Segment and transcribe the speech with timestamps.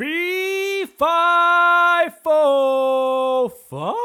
[0.00, 3.98] Fee fi fo fum.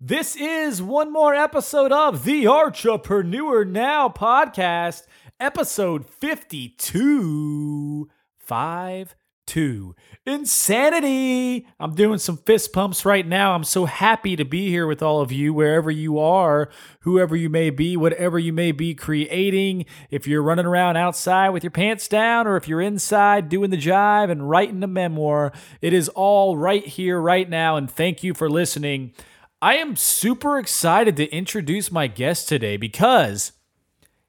[0.00, 5.06] This is one more episode of the Entrepreneur Now podcast,
[5.38, 8.10] episode 52.
[8.38, 9.14] 5
[9.52, 9.94] 2.
[10.24, 11.66] Insanity!
[11.78, 13.52] I'm doing some fist pumps right now.
[13.52, 16.70] I'm so happy to be here with all of you, wherever you are,
[17.00, 19.84] whoever you may be, whatever you may be creating.
[20.10, 23.76] If you're running around outside with your pants down, or if you're inside doing the
[23.76, 27.76] jive and writing a memoir, it is all right here, right now.
[27.76, 29.12] And thank you for listening.
[29.60, 33.52] I am super excited to introduce my guest today because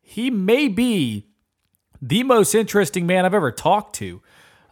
[0.02, 1.30] he may be
[2.02, 4.22] the most interesting man I've ever talked to.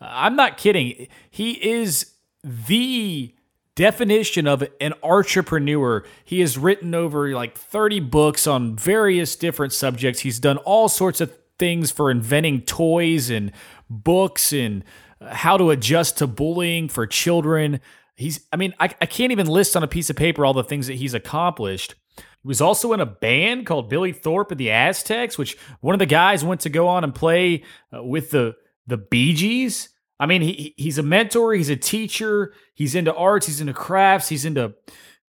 [0.02, 1.08] I'm not kidding.
[1.30, 3.36] He is the
[3.76, 6.05] definition of an artrepreneur.
[6.26, 10.22] He has written over like 30 books on various different subjects.
[10.22, 13.52] He's done all sorts of things for inventing toys and
[13.90, 14.84] books and
[15.22, 17.80] how to adjust to bullying for children.
[18.16, 20.64] He's, I mean, I, I can't even list on a piece of paper all the
[20.64, 21.95] things that he's accomplished.
[22.18, 26.00] He was also in a band called Billy Thorpe and the Aztecs, which one of
[26.00, 27.64] the guys went to go on and play
[27.95, 28.56] uh, with the
[28.88, 29.90] the Bee Gees.
[30.22, 34.30] I mean, he he's a mentor, he's a teacher, he's into arts, he's into crafts,
[34.30, 34.75] he's into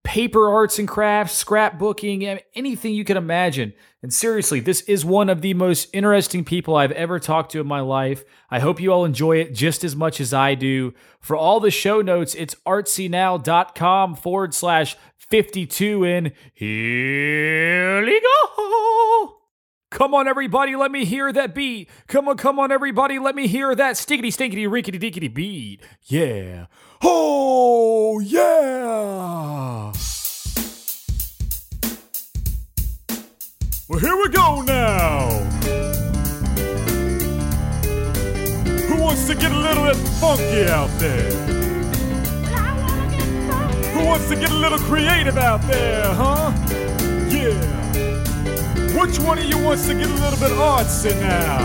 [0.04, 3.72] paper arts and crafts, scrapbooking, anything you can imagine.
[4.02, 7.68] And seriously, this is one of the most interesting people I've ever talked to in
[7.68, 8.24] my life.
[8.50, 10.96] I hope you all enjoy it just as much as I do.
[11.20, 16.04] For all the show notes, it's artsynow.com forward slash 52.
[16.04, 19.39] And here we go.
[19.92, 21.90] Come on, everybody, let me hear that beat.
[22.08, 25.82] Come on, come on, everybody, let me hear that stinkity, stinkity, rinkety, dinkety beat.
[26.06, 26.68] Yeah.
[27.02, 29.92] Oh, yeah.
[33.88, 35.30] Well, here we go now.
[38.88, 41.32] Who wants to get a little bit funky out there?
[43.94, 46.54] Who wants to get a little creative out there, huh?
[47.30, 47.89] Yeah.
[48.98, 51.60] Which one of you wants to get a little bit artsy now?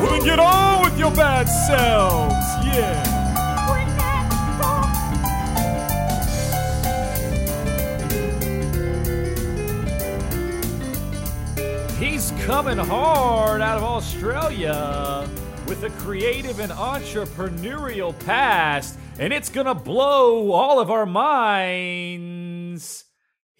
[0.00, 2.34] Well, then get on with your bad selves,
[2.66, 3.02] yeah.
[11.98, 15.28] He's coming hard out of Australia
[15.66, 23.03] with a creative and entrepreneurial past, and it's gonna blow all of our minds.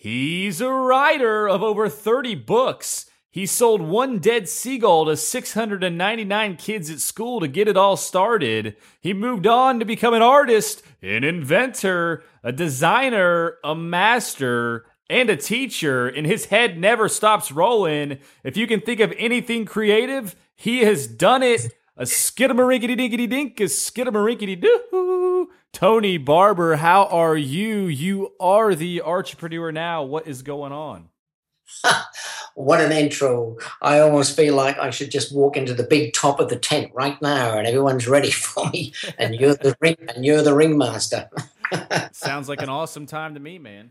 [0.05, 3.07] He's a writer of over 30 books.
[3.31, 8.77] He sold one dead seagull to 699 kids at school to get it all started.
[9.01, 15.39] He moved on to become an artist, an inventor, a designer, a master, and a
[15.39, 18.19] teacher, and his head never stops rolling.
[18.45, 21.73] If you can think of anything creative, he has done it.
[21.97, 25.49] A skidamarinkity dinkity dink, a skidamarinkity doo.
[25.75, 27.87] Tony Barber, how are you?
[27.87, 30.05] You are the entrepreneur now.
[30.05, 31.09] What is going on?
[32.55, 33.57] what an intro.
[33.83, 36.93] I almost feel like I should just walk into the big top of the tent
[36.95, 41.29] right now and everyone's ready for me and you're the ring and you're the ringmaster.
[42.13, 43.91] Sounds like an awesome time to me, man.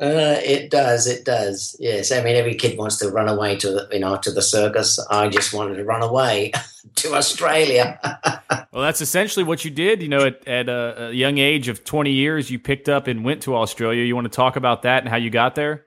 [0.00, 1.06] Uh, it does.
[1.06, 1.74] It does.
[1.80, 2.12] Yes.
[2.12, 4.98] I mean, every kid wants to run away to the, you know, to the circus.
[5.10, 6.52] I just wanted to run away
[6.96, 7.98] to Australia.
[8.72, 10.02] well, that's essentially what you did.
[10.02, 13.24] You know, at, at a, a, young age of 20 years, you picked up and
[13.24, 14.04] went to Australia.
[14.04, 15.86] You want to talk about that and how you got there?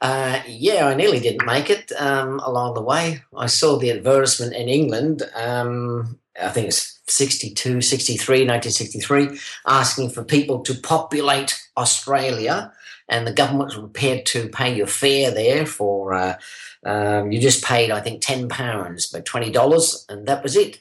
[0.00, 3.22] Uh, yeah, I nearly didn't make it um, along the way.
[3.36, 5.22] I saw the advertisement in England.
[5.34, 12.72] Um, I think it's 62, 63, 1963, asking for people to populate Australia
[13.08, 16.36] and the government was prepared to pay your fare there for uh,
[16.84, 20.80] um, you just paid I think ten pounds, but twenty dollars, and that was it.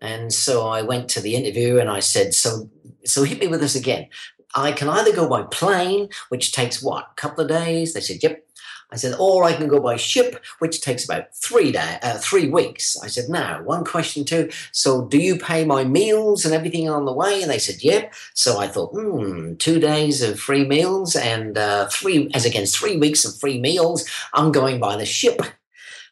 [0.00, 2.70] And so I went to the interview and I said, so
[3.04, 4.08] so hit me with this again.
[4.54, 7.94] I can either go by plane, which takes what a couple of days.
[7.94, 8.44] They said, yep.
[8.90, 12.48] I said, or I can go by ship, which takes about three day, uh, three
[12.48, 12.96] weeks.
[13.02, 14.50] I said, now one question too.
[14.72, 17.42] So do you pay my meals and everything on the way?
[17.42, 18.14] And they said, yep.
[18.34, 22.96] So I thought, hmm, two days of free meals and uh, three, as against three
[22.96, 24.08] weeks of free meals.
[24.32, 25.42] I'm going by the ship.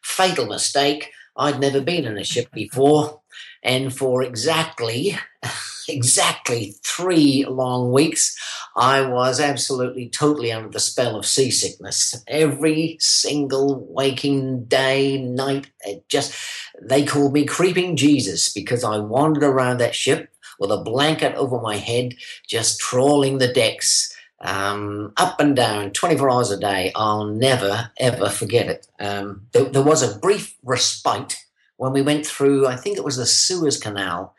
[0.03, 1.11] Fatal mistake.
[1.35, 3.21] I'd never been in a ship before,
[3.61, 5.17] and for exactly
[5.89, 8.37] exactly three long weeks,
[8.75, 12.15] I was absolutely totally under the spell of seasickness.
[12.27, 16.35] Every single waking day, night, it just
[16.81, 20.29] they called me creeping Jesus because I wandered around that ship
[20.59, 22.15] with a blanket over my head,
[22.47, 24.13] just trawling the decks.
[24.39, 26.91] Um, up and down, 24 hours a day.
[26.95, 28.85] I'll never, ever forget it.
[28.99, 31.37] Um, there, there was a brief respite
[31.77, 34.35] when we went through, I think it was the Suez Canal,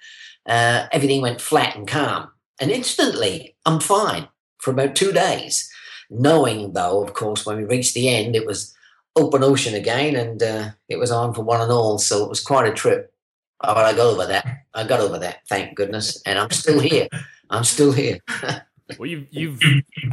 [0.49, 2.31] uh, everything went flat and calm.
[2.61, 4.29] And instantly, I'm fine
[4.59, 5.71] for about two days.
[6.11, 8.75] Knowing, though, of course, when we reached the end, it was
[9.15, 11.99] open ocean again and uh, it was on for one and all.
[11.99, 13.13] So it was quite a trip.
[13.61, 14.47] But I got over that.
[14.75, 16.23] I got over that, thank goodness.
[16.25, 17.09] And I'm still here.
[17.51, 18.21] I'm still here.
[18.99, 19.61] well, you've, you've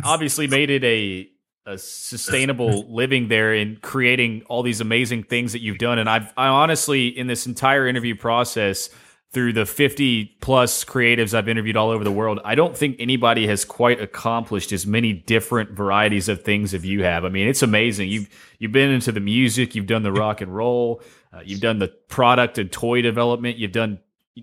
[0.04, 1.30] obviously made it a,
[1.68, 6.00] a sustainable living there in creating all these amazing things that you've done.
[6.00, 8.90] And I've, I honestly, in this entire interview process,
[9.36, 13.46] through the 50 plus creatives I've interviewed all over the world, I don't think anybody
[13.48, 17.26] has quite accomplished as many different varieties of things as you have.
[17.26, 18.08] I mean, it's amazing.
[18.08, 18.30] You've
[18.60, 21.04] you've been into the music, you've done the rock and roll,
[21.34, 24.00] uh, you've done the product and toy development, you've done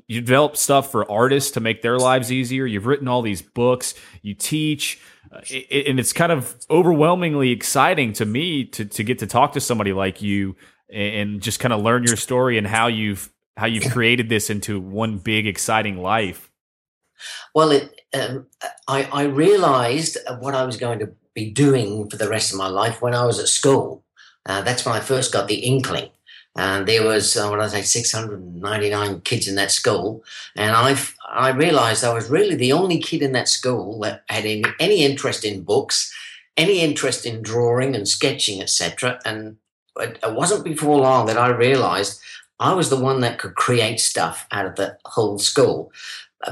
[0.07, 2.67] you develop stuff for artists to make their lives easier.
[2.67, 5.01] You've written all these books, you teach,
[5.35, 9.55] uh, it, and it's kind of overwhelmingly exciting to me to to get to talk
[9.55, 10.55] to somebody like you
[10.93, 14.81] and just kind of learn your story and how you've how you've created this into
[14.81, 16.51] one big exciting life.
[17.55, 18.47] Well, it, um,
[18.89, 22.69] I, I realized what I was going to be doing for the rest of my
[22.69, 24.05] life when I was at school.
[24.45, 26.11] Uh, that's when I first got the inkling.
[26.55, 30.23] And there was, uh, what I say, 699 kids in that school.
[30.55, 30.99] And I
[31.31, 35.03] I realized I was really the only kid in that school that had any, any
[35.03, 36.13] interest in books,
[36.59, 39.19] any interest in drawing and sketching, etc.
[39.25, 39.57] And
[39.99, 42.21] it wasn't before long that I realized
[42.63, 45.91] I was the one that could create stuff out of the whole school.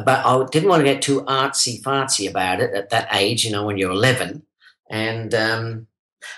[0.05, 3.53] But I didn't want to get too artsy fartsy about it at that age, you
[3.53, 4.43] know, when you're 11.
[4.91, 5.87] And um,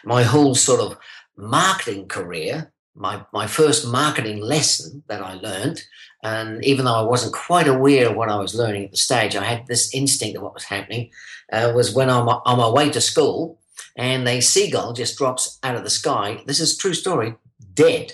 [0.05, 0.99] my whole sort of
[1.39, 5.83] marketing career, my, my first marketing lesson that I learned,
[6.23, 9.35] and even though I wasn't quite aware of what I was learning at the stage,
[9.35, 11.11] I had this instinct of what was happening,
[11.51, 13.59] uh, was when I'm on my way to school
[13.97, 16.43] and a seagull just drops out of the sky.
[16.45, 17.37] This is true story,
[17.73, 18.13] dead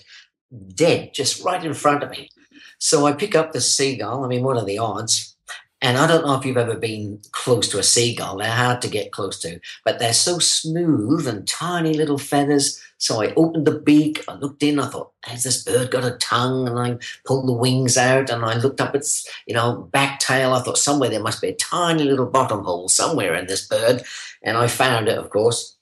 [0.75, 2.31] dead just right in front of me.
[2.79, 4.25] So I pick up the seagull.
[4.25, 5.37] I mean, what are the odds?
[5.81, 8.39] And I don't know if you've ever been close to a seagull.
[8.39, 12.83] They're hard to get close to, but they're so smooth and tiny little feathers.
[12.99, 16.17] So I opened the beak, I looked in, I thought, has this bird got a
[16.17, 16.67] tongue?
[16.67, 20.53] And I pulled the wings out and I looked up its, you know, back tail.
[20.53, 24.03] I thought somewhere there must be a tiny little bottom hole somewhere in this bird.
[24.43, 25.77] And I found it, of course.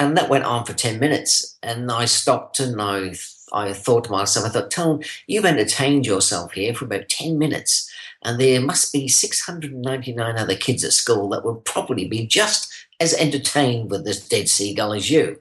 [0.00, 1.58] And that went on for 10 minutes.
[1.62, 3.14] And I stopped and I
[3.52, 7.90] I thought to myself, I thought, Tone, you've entertained yourself here for about 10 minutes,
[8.24, 13.14] and there must be 699 other kids at school that would probably be just as
[13.14, 15.38] entertained with this dead seagull as you.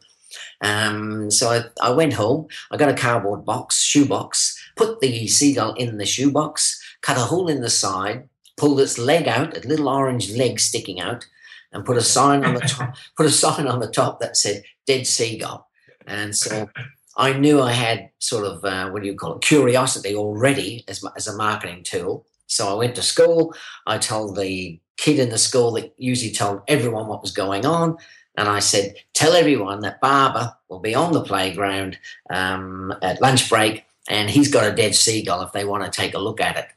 [0.61, 5.73] Um, so I, I went home, I got a cardboard box, shoebox, put the seagull
[5.73, 8.27] in the shoebox, cut a hole in the side,
[8.57, 11.27] pulled its leg out, a little orange leg sticking out,
[11.71, 14.63] and put a sign on the top, put a sign on the top that said
[14.85, 15.67] "Dead Seagull."
[16.07, 16.69] And so
[17.17, 21.03] I knew I had sort of uh, what do you call it curiosity already as
[21.15, 22.25] as a marketing tool.
[22.47, 23.53] So I went to school.
[23.85, 27.97] I told the kid in the school that usually told everyone what was going on.
[28.37, 31.97] And I said, tell everyone that Barber will be on the playground
[32.29, 36.13] um, at lunch break and he's got a dead seagull if they want to take
[36.13, 36.67] a look at it.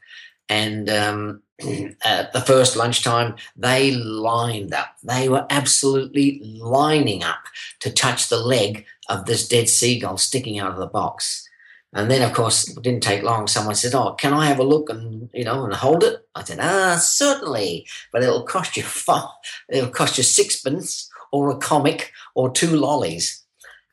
[0.51, 1.41] And um,
[2.03, 4.97] at the first lunchtime, they lined up.
[5.01, 7.39] They were absolutely lining up
[7.79, 11.47] to touch the leg of this dead seagull sticking out of the box.
[11.93, 13.47] And then, of course, it didn't take long.
[13.47, 16.43] Someone said, "Oh, can I have a look and you know and hold it?" I
[16.43, 19.29] said, "Ah, certainly, but it'll cost you five,
[19.69, 23.41] it'll cost you sixpence or a comic or two lollies."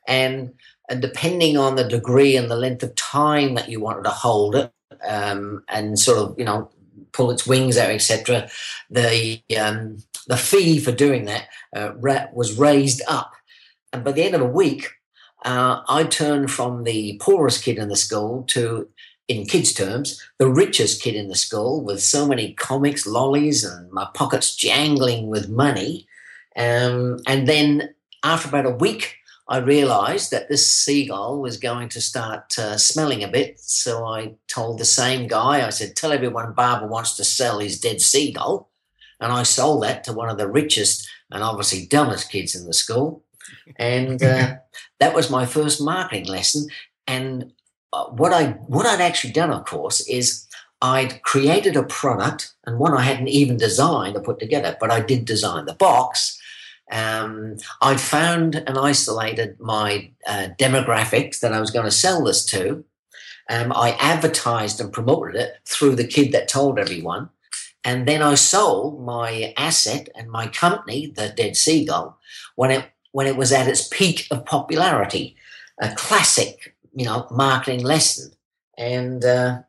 [0.08, 0.54] And
[0.88, 4.56] and depending on the degree and the length of time that you wanted to hold
[4.56, 4.72] it,
[5.06, 6.70] um, and sort of you know
[7.12, 8.48] pull its wings out, etc.,
[8.90, 11.92] the um, the fee for doing that uh,
[12.32, 13.32] was raised up.
[13.92, 14.90] And by the end of a week,
[15.44, 18.88] uh, I turned from the poorest kid in the school to,
[19.28, 23.90] in kids' terms, the richest kid in the school with so many comics, lollies, and
[23.90, 26.06] my pockets jangling with money.
[26.56, 29.16] Um, and then after about a week,
[29.48, 33.58] I realized that this seagull was going to start uh, smelling a bit.
[33.58, 37.80] So I told the same guy, I said, Tell everyone Barber wants to sell his
[37.80, 38.70] dead seagull.
[39.20, 42.74] And I sold that to one of the richest and obviously dumbest kids in the
[42.74, 43.24] school.
[43.76, 44.56] And uh,
[45.00, 46.68] that was my first marketing lesson.
[47.06, 47.52] And
[47.92, 50.46] uh, what I what I'd actually done, of course, is
[50.80, 55.00] I'd created a product and one I hadn't even designed or put together, but I
[55.00, 56.37] did design the box.
[56.90, 62.44] Um, I'd found and isolated my uh, demographics that I was going to sell this
[62.46, 62.84] to.
[63.50, 67.30] Um, I advertised and promoted it through the kid that told everyone.
[67.84, 72.18] And then I sold my asset and my company, the Dead Seagull,
[72.56, 75.34] when it when it was at its peak of popularity,
[75.80, 78.32] a classic, you know, marketing lesson.
[78.76, 79.62] And uh,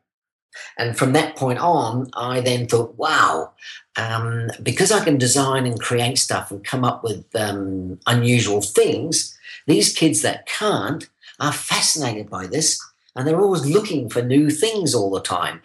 [0.78, 3.52] and from that point on, I then thought, wow,
[3.96, 9.36] um, because I can design and create stuff and come up with um, unusual things,
[9.66, 12.80] these kids that can't are fascinated by this
[13.14, 15.60] and they're always looking for new things all the time.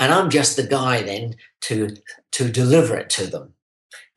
[0.00, 1.96] And I'm just the guy then to,
[2.32, 3.54] to deliver it to them.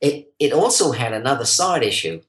[0.00, 2.22] It, it also had another side issue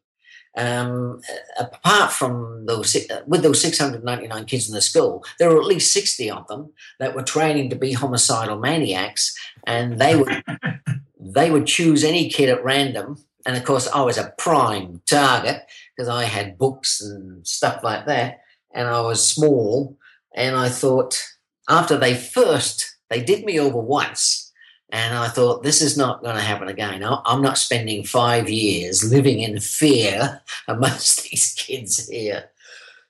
[0.57, 1.21] um,
[1.59, 2.97] apart from those,
[3.27, 7.15] with those 699 kids in the school, there were at least 60 of them that
[7.15, 10.43] were training to be homicidal maniacs, and they would
[11.19, 13.23] they would choose any kid at random.
[13.45, 15.61] And of course, I was a prime target
[15.95, 18.41] because I had books and stuff like that,
[18.73, 19.97] and I was small.
[20.35, 21.23] And I thought,
[21.69, 24.47] after they first they did me over once,
[24.89, 27.03] and I thought, this is not going to happen again.
[27.03, 32.50] I'm not spending five years living in fear amongst these kids here.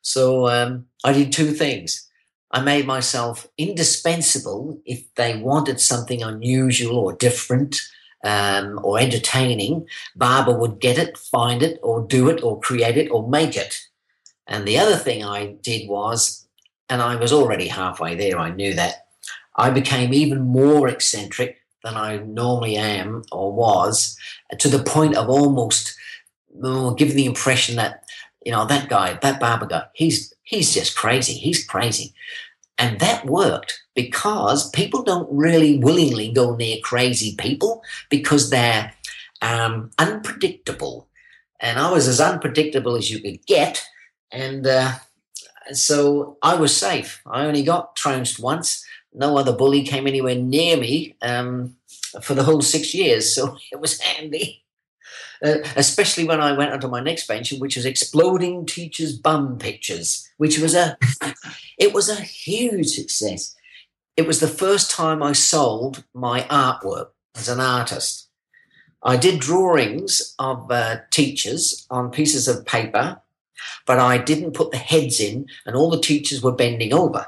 [0.01, 2.07] So um, I did two things.
[2.51, 7.81] I made myself indispensable if they wanted something unusual or different
[8.23, 9.85] um, or entertaining.
[10.15, 13.81] Barber would get it, find it, or do it, or create it, or make it.
[14.47, 16.47] And the other thing I did was,
[16.89, 19.07] and I was already halfway there, I knew that,
[19.55, 21.57] I became even more eccentric
[21.87, 24.17] than I normally am or was,
[24.59, 25.95] to the point of almost
[26.61, 28.03] oh, giving the impression that
[28.45, 31.33] you know that guy, that barber guy, he's he's just crazy.
[31.33, 32.13] He's crazy,
[32.77, 38.93] and that worked because people don't really willingly go near crazy people because they're
[39.41, 41.07] um, unpredictable,
[41.61, 43.83] and I was as unpredictable as you could get,
[44.31, 44.67] and.
[44.67, 44.91] Uh,
[45.73, 47.21] so I was safe.
[47.25, 51.75] I only got trounced once, no other bully came anywhere near me um,
[52.21, 54.63] for the whole six years, so it was handy.
[55.43, 60.27] Uh, especially when I went onto my next venture, which was exploding teachers' bum pictures,
[60.37, 60.97] which was a
[61.77, 63.55] it was a huge success.
[64.15, 68.29] It was the first time I sold my artwork as an artist.
[69.03, 73.21] I did drawings of uh, teachers on pieces of paper,
[73.85, 77.27] but I didn't put the heads in, and all the teachers were bending over.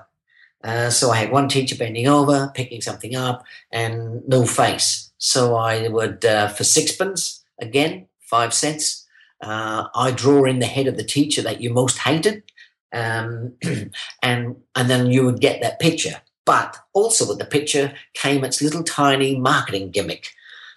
[0.64, 5.12] Uh, so I had one teacher bending over, picking something up, and no face.
[5.18, 9.06] So I would, uh, for sixpence, again, five cents,
[9.42, 12.44] uh, I draw in the head of the teacher that you most hated,
[12.92, 13.54] um,
[14.24, 16.22] and and then you would get that picture.
[16.46, 20.32] But also with the picture came its little tiny marketing gimmick,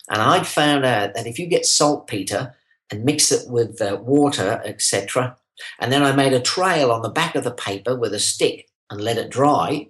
[0.09, 2.55] and I'd found out that if you get saltpeter
[2.91, 5.37] and mix it with uh, water, etc.,
[5.81, 8.69] and then I made a trail on the back of the paper with a stick
[8.93, 9.89] and let it dry.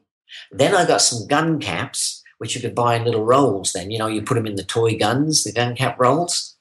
[0.51, 3.73] Then I got some gun caps, which you could buy in little rolls.
[3.73, 6.57] Then, you know, you put them in the toy guns, the gun cap rolls.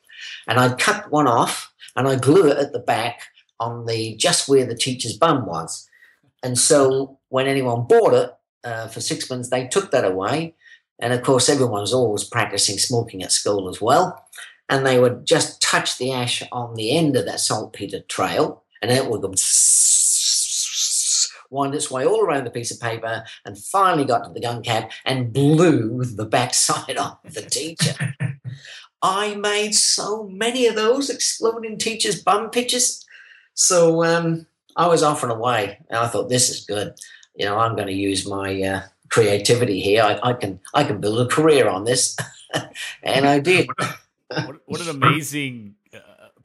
[0.48, 3.22] And I cut one off and I glue it at the back
[3.60, 5.88] on the just where the teacher's bum was.
[6.44, 8.34] And so when anyone bought it
[8.64, 10.56] uh, for sixpence, they took that away.
[11.00, 14.26] And of course, everyone was always practicing smoking at school as well.
[14.70, 18.90] And they would just touch the ash on the end of that saltpeter trail, and
[18.90, 19.34] it would go
[21.52, 24.64] wound its way all around the piece of paper and finally got to the gun
[24.64, 28.16] cap and blew the backside off the teacher.
[29.04, 33.06] I made so many of those exploding teachers' bum pictures.
[33.54, 36.94] So um, I was off and away, and I thought this is good.
[37.36, 40.04] You know, I'm going to use my uh, creativity here.
[40.04, 42.16] I, I, can I can build a career on this,
[43.04, 43.68] and I did.
[44.30, 45.76] what, what, an amazing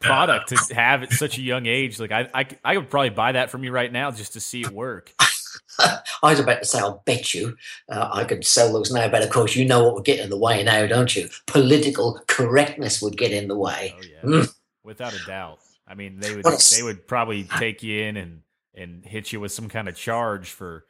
[0.06, 1.98] product to have at such a young age.
[2.00, 4.62] Like I, I, I would probably buy that from you right now just to see
[4.62, 5.12] it work.
[5.78, 7.56] I was about to say, I'll bet you
[7.90, 10.30] uh, I could sell those now, but of course, you know what would get in
[10.30, 11.28] the way now, don't you?
[11.46, 13.94] Political correctness would get in the way.
[13.96, 14.40] Oh, yeah.
[14.40, 14.54] Mm.
[14.84, 15.58] Without a doubt.
[15.86, 18.42] I mean, they would they would probably take you in and
[18.75, 20.84] and hit you with some kind of charge for,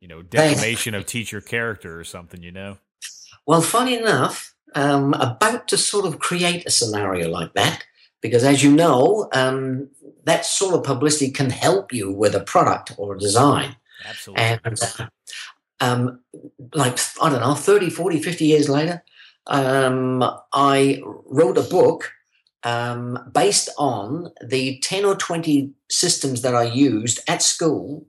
[0.00, 2.42] you know, defamation of teacher character or something.
[2.42, 2.78] You know.
[3.46, 7.84] Well, funny enough, um, about to sort of create a scenario like that
[8.20, 9.88] because as you know, um,
[10.24, 13.76] that sort of publicity can help you with a product or a design.
[14.06, 14.44] Absolutely.
[14.44, 15.06] And uh,
[15.80, 16.20] um,
[16.74, 19.02] like, I don't know, 30, 40, 50 years later,
[19.46, 20.22] um,
[20.52, 22.12] I wrote a book
[22.62, 28.06] um, based on the 10 or 20 systems that I used at school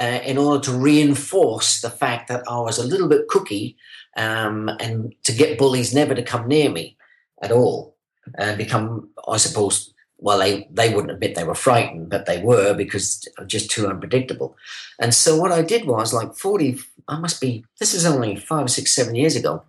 [0.00, 3.76] uh, in order to reinforce the fact that I was a little bit cookie
[4.16, 6.96] um, and to get bullies never to come near me
[7.42, 7.91] at all
[8.36, 12.74] and become, I suppose, well, they, they wouldn't admit they were frightened, but they were
[12.74, 14.56] because just too unpredictable.
[15.00, 18.70] And so what I did was like 40, I must be, this is only five,
[18.70, 19.64] six, seven years ago.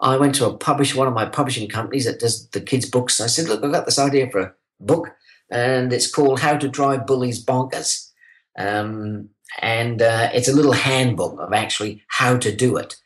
[0.00, 3.20] I went to a publish one of my publishing companies that does the kids' books.
[3.20, 5.10] I said, look, I've got this idea for a book,
[5.50, 8.10] and it's called How to Drive Bullies Bonkers.
[8.56, 12.96] Um, and uh, it's a little handbook of actually how to do it.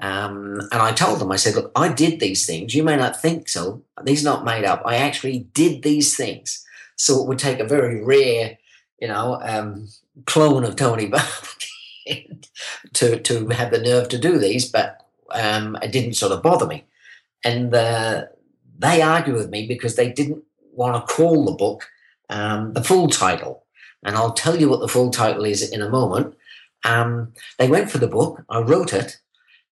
[0.00, 2.74] Um, and I told them, I said, look, I did these things.
[2.74, 3.82] You may not think so.
[4.02, 4.82] These are not made up.
[4.84, 6.64] I actually did these things.
[6.96, 8.58] So it would take a very rare,
[9.00, 9.88] you know, um,
[10.26, 11.10] clone of Tony
[12.92, 16.66] to to have the nerve to do these, but um, it didn't sort of bother
[16.66, 16.84] me.
[17.44, 18.26] And uh,
[18.78, 21.88] they argued with me because they didn't want to call the book
[22.30, 23.64] um, the full title.
[24.02, 26.36] And I'll tell you what the full title is in a moment.
[26.84, 28.44] Um, they went for the book.
[28.50, 29.18] I wrote it,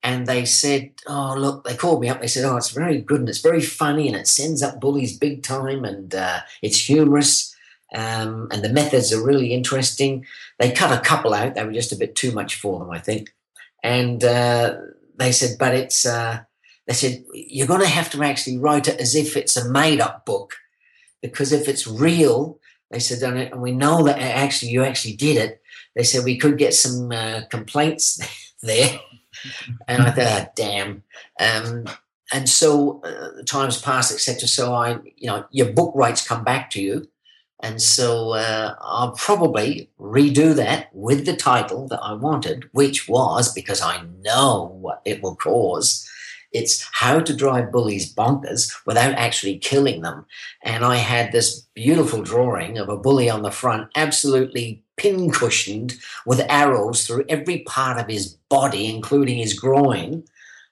[0.04, 2.22] and they said, "Oh, look!" They called me up.
[2.22, 5.18] They said, "Oh, it's very good and it's very funny and it sends up bullies
[5.18, 7.56] big time and uh, it's humorous
[7.94, 10.26] um, and the methods are really interesting."
[10.58, 13.00] They cut a couple out; they were just a bit too much for them, I
[13.00, 13.34] think.
[13.84, 14.78] And uh,
[15.18, 16.40] they said, "But it's," uh,
[16.88, 20.26] they said, "You're going to have to actually write it as if it's a made-up
[20.26, 20.56] book,
[21.22, 22.60] because if it's real."
[22.92, 25.62] They said, and we know that actually you actually did it.
[25.96, 28.20] They said we could get some uh, complaints
[28.64, 29.00] there
[29.88, 31.04] and I thought, oh, damn.
[31.40, 31.86] Um,
[32.32, 34.48] and so uh, times pass, etc.
[34.48, 37.08] So I, you know, your book rights come back to you,
[37.62, 43.54] and so uh, I'll probably redo that with the title that I wanted, which was
[43.54, 46.08] because I know what it will cause.
[46.52, 50.26] It's how to drive bullies bonkers without actually killing them.
[50.64, 55.96] And I had this beautiful drawing of a bully on the front, absolutely pincushioned
[56.26, 60.24] with arrows through every part of his body, including his groin.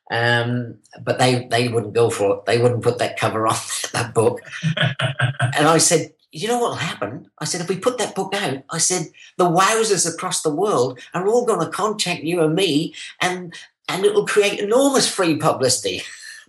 [0.10, 2.46] Um, but they they wouldn't go for it.
[2.46, 3.55] They wouldn't put that cover on
[3.93, 4.41] that book.
[4.77, 7.29] and I said, you know what will happen?
[7.39, 9.07] I said, if we put that book out, I said,
[9.38, 13.53] the wowsers across the world are all going to contact you and me, and
[13.89, 16.03] and it will create enormous free publicity.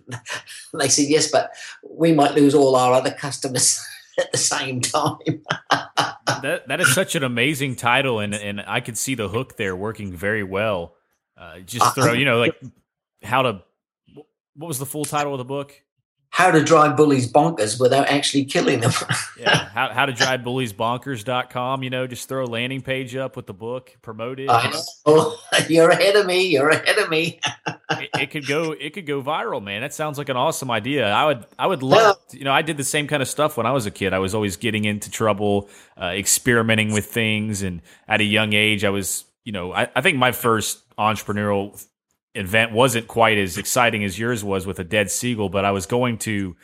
[0.73, 1.51] they said, yes, but
[1.89, 3.81] we might lose all our other customers
[4.19, 5.41] at the same time.
[5.69, 9.75] that that is such an amazing title, and and I could see the hook there
[9.75, 10.95] working very well.
[11.39, 12.59] Uh, just uh, throw, you know, like
[13.23, 13.61] how to.
[14.55, 15.73] What was the full title of the book?
[16.31, 18.91] How to drive bullies bonkers without actually killing them.
[19.37, 21.81] yeah, how, how to drive bullies bonkers.com.
[21.81, 24.49] You know, just throw a landing page up with the book, promote it.
[25.05, 26.45] Oh, you're ahead of me.
[26.45, 27.39] You're ahead of me.
[27.91, 28.73] it, it, could go.
[28.73, 29.81] It could go viral, man.
[29.81, 31.09] That sounds like an awesome idea.
[31.09, 31.45] I would.
[31.57, 32.17] I would love.
[32.31, 34.13] You know, I did the same kind of stuff when I was a kid.
[34.13, 38.83] I was always getting into trouble, uh, experimenting with things, and at a young age,
[38.83, 39.25] I was.
[39.49, 41.83] You know, I, I think my first entrepreneurial
[42.35, 45.87] event wasn't quite as exciting as yours was with a dead seagull, but I was
[45.87, 46.55] going to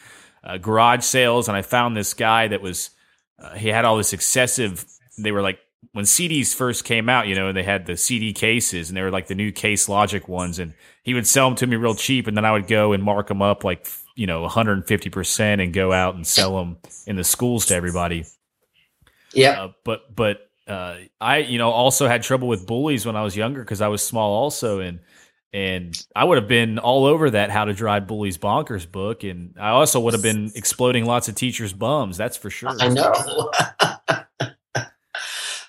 [0.43, 2.91] uh, garage sales and I found this guy that was
[3.39, 4.85] uh, he had all this excessive.
[5.17, 5.57] They were like
[5.93, 9.01] when CDs first came out, you know, and they had the CD cases and they
[9.01, 11.95] were like the new Case Logic ones, and he would sell them to me real
[11.95, 15.59] cheap, and then I would go and mark them up like you know 150 percent
[15.59, 18.25] and go out and sell them in the schools to everybody.
[19.33, 23.23] Yeah, uh, but but uh, I you know also had trouble with bullies when I
[23.23, 24.99] was younger because I was small also, and
[25.55, 29.23] and I would have been all over that How to Drive Bullies Bonkers book.
[29.23, 32.17] And I also would have been exploding lots of teachers' bums.
[32.17, 32.75] That's for sure.
[32.77, 33.51] I know.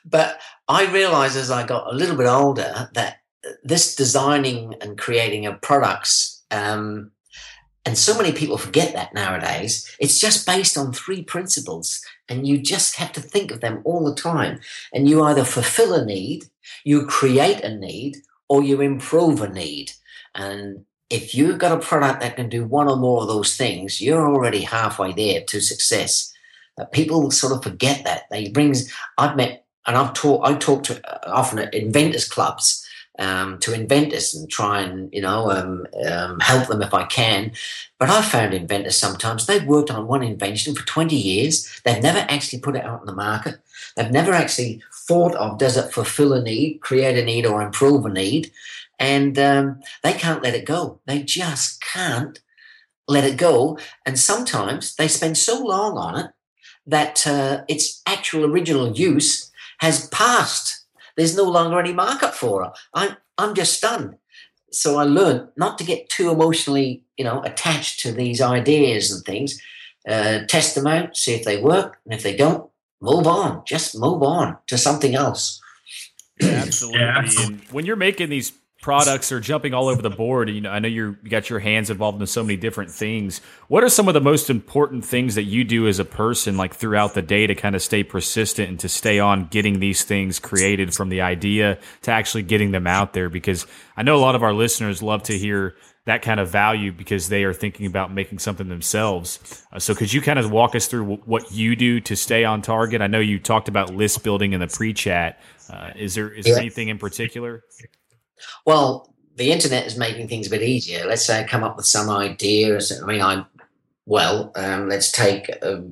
[0.05, 3.19] but I realized as I got a little bit older that
[3.63, 7.13] this designing and creating of products, um,
[7.87, 12.05] and so many people forget that nowadays, it's just based on three principles.
[12.29, 14.59] And you just have to think of them all the time.
[14.93, 16.47] And you either fulfill a need,
[16.85, 18.17] you create a need,
[18.49, 19.93] or you improve a need.
[20.35, 24.01] And if you've got a product that can do one or more of those things,
[24.01, 26.33] you're already halfway there to success.
[26.77, 28.25] Uh, people sort of forget that.
[28.33, 28.93] They brings.
[29.17, 30.45] I've met and I've taught.
[30.45, 32.86] I talk to uh, often at inventors clubs
[33.19, 37.53] um, to inventors and try and you know um, um, help them if I can.
[37.99, 41.81] But I've found inventors sometimes they've worked on one invention for twenty years.
[41.85, 43.59] They've never actually put it out in the market.
[43.97, 48.05] They've never actually thought of does it fulfill a need, create a need, or improve
[48.05, 48.53] a need,
[48.99, 51.01] and um, they can't let it go.
[51.07, 52.41] They just can't
[53.09, 53.79] let it go.
[54.05, 56.31] And sometimes they spend so long on it
[56.87, 60.76] that uh, its actual original use has passed.
[61.17, 62.71] There's no longer any market for it.
[62.95, 64.17] I'm I'm just stunned.
[64.73, 69.25] So I learned not to get too emotionally, you know, attached to these ideas and
[69.25, 69.61] things.
[70.09, 73.63] Uh, test them out, see if they work, and if they don't, move on.
[73.67, 75.61] Just move on to something else.
[76.43, 77.01] absolutely.
[77.01, 77.67] Yeah, absolutely.
[77.71, 78.53] When you're making these
[78.87, 80.49] products are jumping all over the board.
[80.49, 83.41] You know, I know you're, you got your hands involved in so many different things.
[83.67, 86.73] What are some of the most important things that you do as a person, like
[86.73, 90.39] throughout the day, to kind of stay persistent and to stay on getting these things
[90.39, 93.29] created from the idea to actually getting them out there?
[93.29, 96.93] Because I know a lot of our listeners love to hear that kind of value
[96.93, 99.65] because they are thinking about making something themselves.
[99.73, 102.45] Uh, so, could you kind of walk us through w- what you do to stay
[102.45, 103.03] on target?
[103.03, 105.41] I know you talked about list building in the pre-chat.
[105.69, 106.53] Uh, is there is yeah.
[106.53, 107.65] there anything in particular?
[108.65, 111.07] Well, the internet is making things a bit easier.
[111.07, 112.79] Let's say I come up with some idea.
[112.79, 113.47] I mean, I'm
[114.07, 114.53] well.
[114.57, 115.49] Um, let's take.
[115.63, 115.85] A,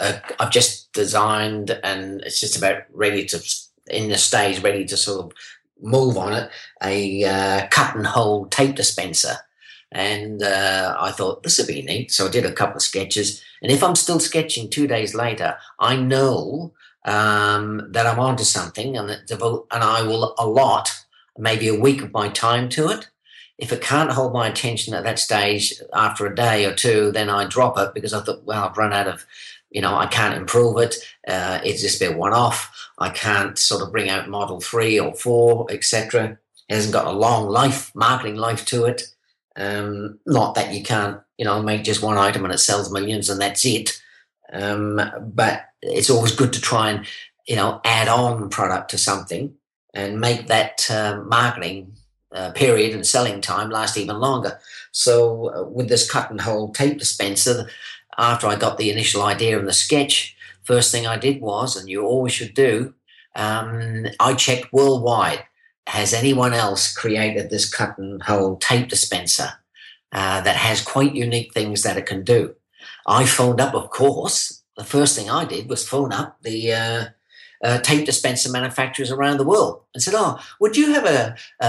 [0.00, 3.40] a, I've just designed, and it's just about ready to
[3.88, 5.32] in the stage, ready to sort of
[5.80, 6.50] move on it.
[6.82, 9.36] A uh, cut and hold tape dispenser,
[9.92, 12.10] and uh, I thought this would be neat.
[12.10, 15.56] So I did a couple of sketches, and if I'm still sketching two days later,
[15.78, 16.72] I know
[17.04, 20.99] um, that I'm onto something, and that devote, and I will allot
[21.40, 23.08] maybe a week of my time to it.
[23.58, 27.28] If it can't hold my attention at that stage after a day or two, then
[27.28, 29.26] I drop it because I thought, well, I've run out of,
[29.70, 30.96] you know, I can't improve it.
[31.28, 32.88] Uh, it's just a one off.
[32.98, 36.38] I can't sort of bring out model three or four, etc.
[36.68, 39.02] It hasn't got a long life, marketing life to it.
[39.56, 43.28] Um, not that you can't, you know, make just one item and it sells millions
[43.28, 44.00] and that's it.
[44.52, 47.06] Um, but it's always good to try and,
[47.46, 49.54] you know, add on product to something
[49.94, 51.92] and make that uh, marketing
[52.32, 54.60] uh, period and selling time last even longer.
[54.92, 57.68] So, uh, with this cut and hold tape dispenser,
[58.18, 61.88] after I got the initial idea and the sketch, first thing I did was, and
[61.88, 62.94] you always should do,
[63.34, 65.44] um, I checked worldwide.
[65.86, 69.54] Has anyone else created this cut and hold tape dispenser
[70.12, 72.54] uh, that has quite unique things that it can do?
[73.06, 74.62] I phoned up, of course.
[74.76, 76.72] The first thing I did was phone up the
[77.62, 81.66] uh, tape dispenser manufacturers around the world and said, "Oh, would you have a, a,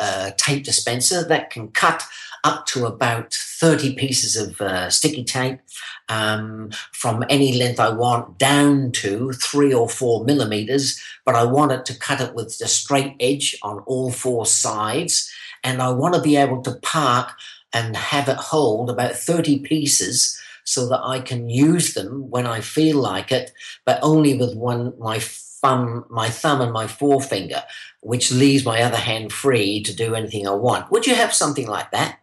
[0.00, 2.02] a tape dispenser that can cut
[2.44, 5.60] up to about thirty pieces of uh, sticky tape
[6.08, 11.72] um, from any length I want down to three or four millimeters, but I want
[11.72, 15.30] it to cut it with the straight edge on all four sides,
[15.62, 17.32] and I want to be able to park
[17.72, 22.60] and have it hold about thirty pieces." So that I can use them when I
[22.60, 23.52] feel like it,
[23.86, 27.62] but only with one my thumb, my thumb and my forefinger,
[28.02, 30.90] which leaves my other hand free to do anything I want.
[30.90, 32.18] Would you have something like that?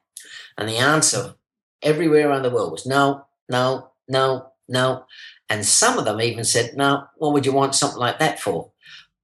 [0.57, 1.33] And the answer
[1.81, 5.05] everywhere around the world was no, no, no, no.
[5.49, 8.71] And some of them even said, no, what would you want something like that for?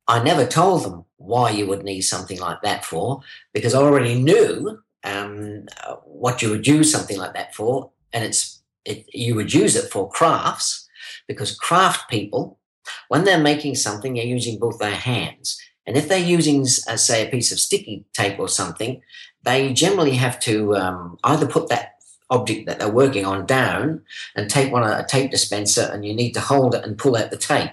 [0.08, 3.22] I never told them why you would need something like that for,
[3.54, 5.68] because I already knew um,
[6.06, 7.92] what you would use something like that for.
[8.14, 10.88] And it's it, you would use it for crafts
[11.28, 12.60] because craft people,
[13.08, 15.60] when they're making something, they're using both their hands.
[15.88, 19.02] And if they're using, uh, say, a piece of sticky tape or something,
[19.44, 21.96] they generally have to um, either put that
[22.30, 24.02] object that they're working on down
[24.36, 27.30] and take one a tape dispenser and you need to hold it and pull out
[27.30, 27.72] the tape.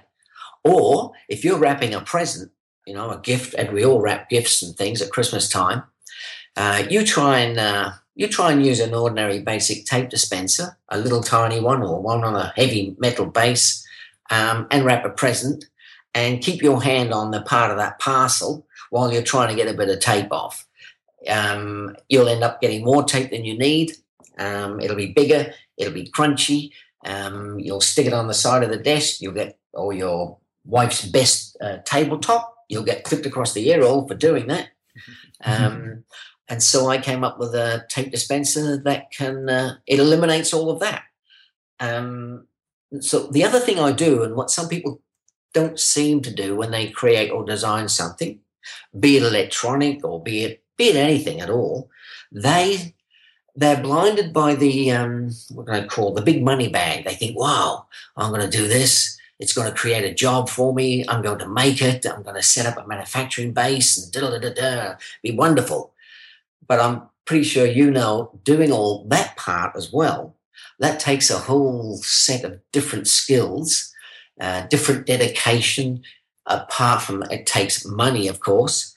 [0.64, 2.50] Or if you're wrapping a present,
[2.86, 5.84] you know, a gift, and we all wrap gifts and things at Christmas time,
[6.56, 10.98] uh, you try and uh, you try and use an ordinary basic tape dispenser, a
[10.98, 13.86] little tiny one or one on a heavy metal base,
[14.30, 15.66] um, and wrap a present
[16.16, 19.72] and keep your hand on the part of that parcel while you're trying to get
[19.72, 20.66] a bit of tape off.
[21.28, 23.92] Um, you'll end up getting more tape than you need.
[24.36, 26.72] Um, it'll be bigger, it'll be crunchy.
[27.06, 31.04] Um, you'll stick it on the side of the desk, you'll get, or your wife's
[31.04, 34.70] best uh, tabletop, you'll get clipped across the ear roll for doing that.
[35.44, 36.02] Um,
[36.48, 40.70] and so I came up with a tape dispenser that can, uh, it eliminates all
[40.70, 41.02] of that.
[41.78, 42.46] Um,
[43.00, 45.00] so the other thing I do, and what some people
[45.52, 48.40] don't seem to do when they create or design something,
[48.98, 51.90] be it electronic or be it be it anything at all,
[52.32, 52.94] they
[53.56, 57.04] they're blinded by the um, what can I call the big money bag.
[57.04, 59.18] They think, "Wow, I'm going to do this.
[59.38, 61.04] It's going to create a job for me.
[61.08, 62.06] I'm going to make it.
[62.06, 64.94] I'm going to set up a manufacturing base and da da da da.
[65.22, 65.92] Be wonderful."
[66.68, 70.36] But I'm pretty sure you know doing all that part as well,
[70.78, 73.92] that takes a whole set of different skills,
[74.40, 76.02] uh, different dedication,
[76.46, 78.94] apart from it takes money, of course.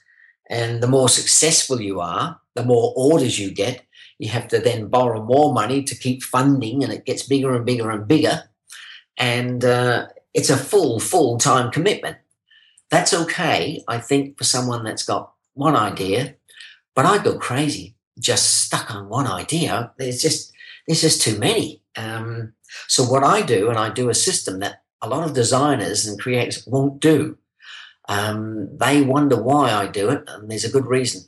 [0.48, 3.84] And the more successful you are, the more orders you get.
[4.18, 7.64] You have to then borrow more money to keep funding, and it gets bigger and
[7.64, 8.44] bigger and bigger.
[9.16, 12.18] And uh, it's a full, full time commitment.
[12.90, 16.36] That's okay, I think, for someone that's got one idea
[16.94, 19.92] but I go crazy, just stuck on one idea.
[19.98, 20.52] There's just
[20.86, 21.82] there's just too many.
[21.96, 22.52] Um,
[22.88, 26.20] so what I do, and I do a system that a lot of designers and
[26.20, 27.38] creators won't do.
[28.08, 31.22] Um, they wonder why I do it, and there's a good reason.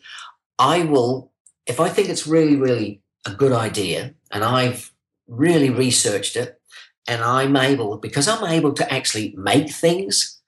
[0.58, 1.32] I will,
[1.66, 4.92] if I think it's really, really a good idea and I've
[5.26, 6.60] really researched it
[7.08, 10.40] and I'm able, because I'm able to actually make things,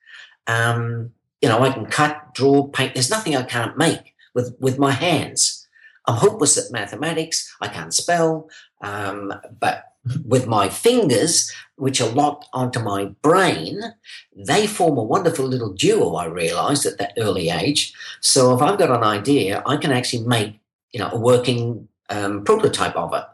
[0.46, 2.94] um, you know, I can cut, draw, paint.
[2.94, 5.66] There's nothing I can't make with, with my hands.
[6.06, 7.52] I'm hopeless at mathematics.
[7.60, 8.48] I can't spell.
[8.82, 9.84] Um, but
[10.24, 13.80] with my fingers, which are locked onto my brain,
[14.36, 17.92] they form a wonderful little duo, I realized at that early age.
[18.20, 20.60] So if I've got an idea, I can actually make,
[20.92, 23.24] you know, a working um, prototype of it.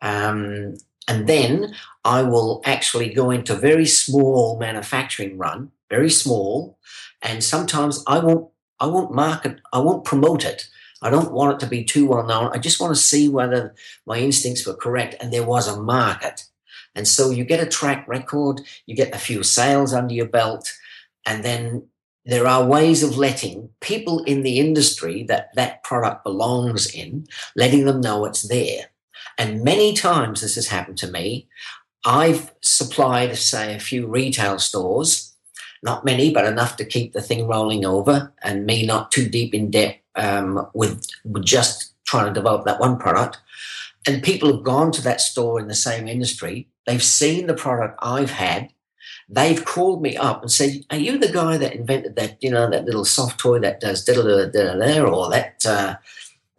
[0.00, 0.76] Um,
[1.08, 6.78] and then I will actually go into very small manufacturing run, very small,
[7.20, 8.53] and sometimes I won't
[8.84, 10.68] I won't market I won't promote it.
[11.00, 12.50] I don't want it to be too well known.
[12.52, 13.74] I just want to see whether
[14.06, 16.44] my instincts were correct and there was a market.
[16.94, 20.70] And so you get a track record, you get a few sales under your belt,
[21.24, 21.88] and then
[22.26, 27.86] there are ways of letting people in the industry that that product belongs in, letting
[27.86, 28.90] them know it's there.
[29.38, 31.48] And many times this has happened to me.
[32.04, 35.33] I've supplied, say, a few retail stores,
[35.84, 39.54] not many, but enough to keep the thing rolling over and me not too deep
[39.54, 43.38] in debt um, with, with just trying to develop that one product.
[44.06, 46.68] And people have gone to that store in the same industry.
[46.86, 48.70] They've seen the product I've had
[49.28, 52.42] they've called me up and said, "Are you the guy that invented that?
[52.42, 55.96] You know, that little soft toy that does da da da da or that uh,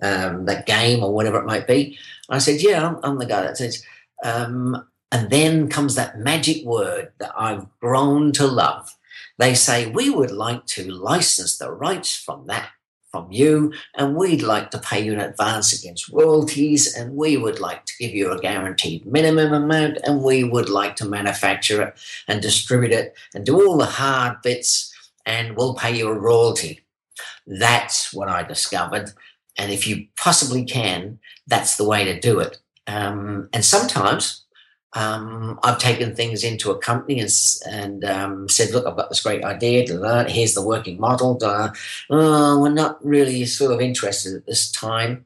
[0.01, 1.97] um, that game or whatever it might be?"
[2.29, 3.83] And I said, "Yeah, I'm, I'm the guy that says."
[4.23, 8.93] Um, and then comes that magic word that I've grown to love.
[9.37, 12.69] They say, We would like to license the rights from that
[13.15, 17.61] from you, and we'd like to pay you in advance against royalties, and we would
[17.61, 21.93] like to give you a guaranteed minimum amount, and we would like to manufacture it
[22.27, 24.93] and distribute it and do all the hard bits,
[25.25, 26.81] and we'll pay you a royalty.
[27.47, 29.11] That's what I discovered.
[29.57, 32.57] And if you possibly can, that's the way to do it.
[32.85, 34.43] Um, and sometimes
[34.95, 37.31] um, I've taken things into a company and,
[37.69, 39.85] and um, said, look, I've got this great idea.
[40.29, 41.37] Here's the working model.
[42.09, 45.25] Oh, we're not really sort of interested at this time.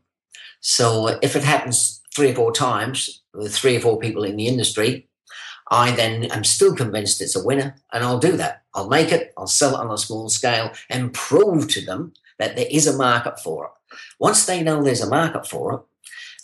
[0.60, 4.48] So if it happens three or four times with three or four people in the
[4.48, 5.08] industry,
[5.72, 8.64] I then am still convinced it's a winner and I'll do that.
[8.74, 12.56] I'll make it, I'll sell it on a small scale and prove to them that
[12.56, 13.72] there is a market for it.
[14.20, 15.82] Once they know there's a market for it,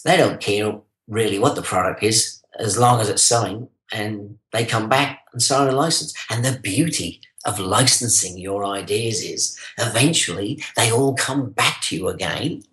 [0.03, 4.65] they don't care really what the product is as long as it's selling and they
[4.65, 6.13] come back and sign a license.
[6.29, 12.07] And the beauty of licensing your ideas is eventually they all come back to you
[12.07, 12.63] again.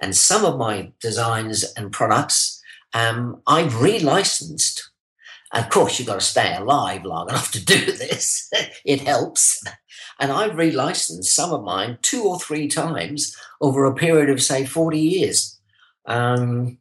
[0.00, 2.60] And some of my designs and products
[2.92, 4.82] um, I've relicensed.
[5.52, 8.50] Of course, you've got to stay alive long enough to do this.
[8.84, 9.62] it helps.
[10.18, 14.64] And I've relicensed some of mine two or three times over a period of, say,
[14.64, 15.58] 40 years,
[16.06, 16.78] um,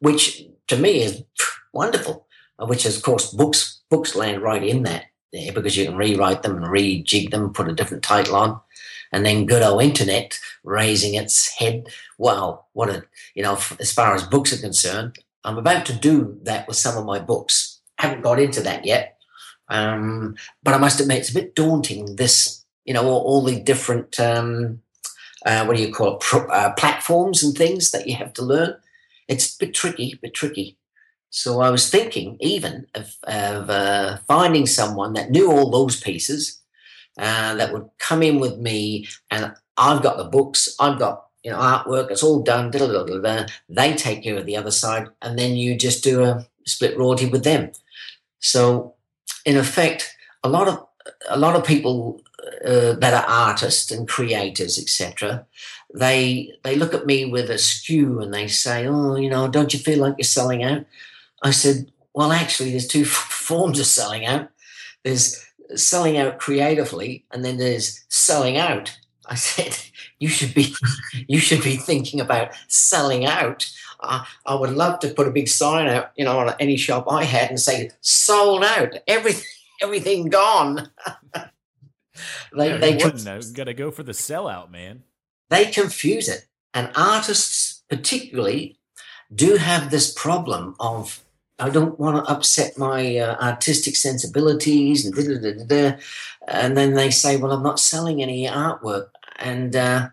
[0.00, 1.22] which to me is
[1.72, 2.26] wonderful.
[2.58, 5.96] Uh, which is, of course, books books land right in that there because you can
[5.96, 8.60] rewrite them and rejig them, put a different title on,
[9.12, 11.86] and then good old internet raising its head.
[12.18, 13.04] Wow, what a
[13.34, 16.96] you know, as far as books are concerned, I'm about to do that with some
[16.96, 17.80] of my books.
[17.98, 19.18] I haven't got into that yet,
[19.68, 22.16] um, but I must admit it's a bit daunting.
[22.16, 24.82] This, you know, all, all the different um,
[25.46, 28.42] uh, what do you call it, Pro, uh, platforms and things that you have to
[28.42, 28.74] learn.
[29.28, 30.77] It's a bit tricky, a bit tricky.
[31.30, 36.60] So I was thinking even of, of uh, finding someone that knew all those pieces
[37.18, 41.50] uh, that would come in with me, and I've got the books, I've got you
[41.50, 42.70] know artwork, it's all done.
[42.70, 47.26] They take care of the other side, and then you just do a split royalty
[47.26, 47.72] with them.
[48.40, 48.94] So
[49.44, 50.86] in effect, a lot of
[51.28, 52.20] a lot of people
[52.64, 55.46] uh, that are artists and creators, etc.,
[55.94, 59.72] they they look at me with a skew and they say, "Oh, you know, don't
[59.72, 60.84] you feel like you're selling out?"
[61.42, 64.48] I said, well, actually, there's two forms of selling out.
[65.04, 65.44] There's
[65.76, 68.96] selling out creatively, and then there's selling out.
[69.26, 69.78] I said,
[70.18, 70.74] you should be,
[71.28, 73.70] you should be thinking about selling out.
[74.00, 77.06] Uh, I would love to put a big sign out, you know, on any shop
[77.10, 79.44] I had and say, sold out, everything,
[79.82, 80.90] everything gone.
[82.52, 85.02] they, yeah, they conf- got to go for the sellout, man.
[85.50, 88.78] They confuse it, and artists particularly
[89.34, 91.24] do have this problem of
[91.58, 95.98] I don't want to upset my uh, artistic sensibilities and da, da, da,
[96.46, 99.08] and then they say, well, I'm not selling any artwork.
[99.36, 100.08] And uh,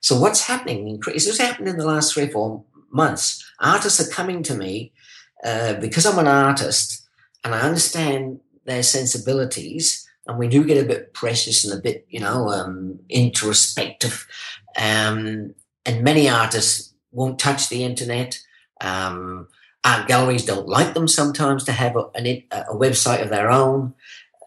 [0.00, 1.00] so what's happening?
[1.06, 3.44] This has happened in the last three or four months.
[3.60, 4.92] Artists are coming to me
[5.44, 7.06] uh, because I'm an artist
[7.42, 10.06] and I understand their sensibilities.
[10.26, 14.26] And we do get a bit precious and a bit, you know, um, introspective.
[14.76, 18.40] Um, and many artists won't touch the internet.
[18.80, 19.48] Um,
[19.86, 22.10] art galleries don't like them sometimes to have a,
[22.50, 23.94] a, website of their own,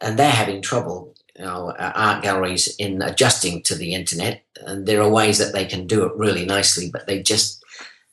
[0.02, 1.15] and they're having trouble.
[1.38, 5.54] You know, uh, art galleries in adjusting to the internet, and there are ways that
[5.54, 7.63] they can do it really nicely, but they just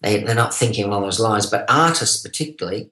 [0.02, 1.46] they, they're not thinking along those lines.
[1.46, 2.90] But artists, particularly,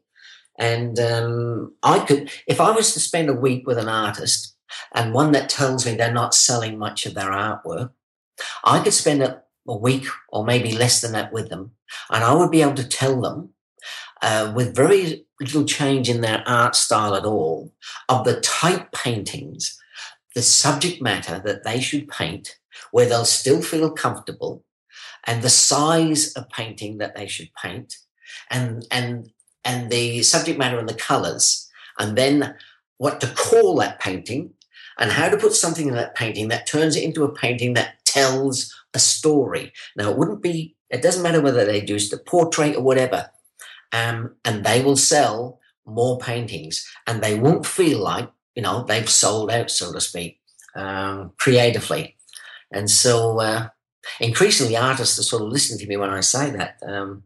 [0.58, 4.56] and um, I could, if I was to spend a week with an artist
[4.92, 7.90] and one that tells me they're not selling much of their artwork,
[8.64, 11.70] I could spend a, a week or maybe less than that with them,
[12.10, 13.53] and I would be able to tell them
[14.22, 17.72] uh, with very little change in their art style at all
[18.08, 19.80] of the type paintings,
[20.34, 22.58] the subject matter that they should paint,
[22.90, 24.64] where they'll still feel comfortable,
[25.24, 27.98] and the size of painting that they should paint,
[28.50, 29.30] and and
[29.64, 32.54] and the subject matter and the colors, and then
[32.98, 34.50] what to call that painting,
[34.98, 38.04] and how to put something in that painting that turns it into a painting that
[38.04, 39.72] tells a story.
[39.96, 43.30] Now, it wouldn't be, it doesn't matter whether they do a portrait or whatever,
[43.92, 49.08] um, and they will sell more paintings, and they won't feel like, you know, they've
[49.08, 50.40] sold out, so to speak,
[50.74, 52.16] um, creatively.
[52.72, 53.68] And so, uh,
[54.20, 56.78] increasingly, artists are sort of listening to me when I say that.
[56.86, 57.24] Um,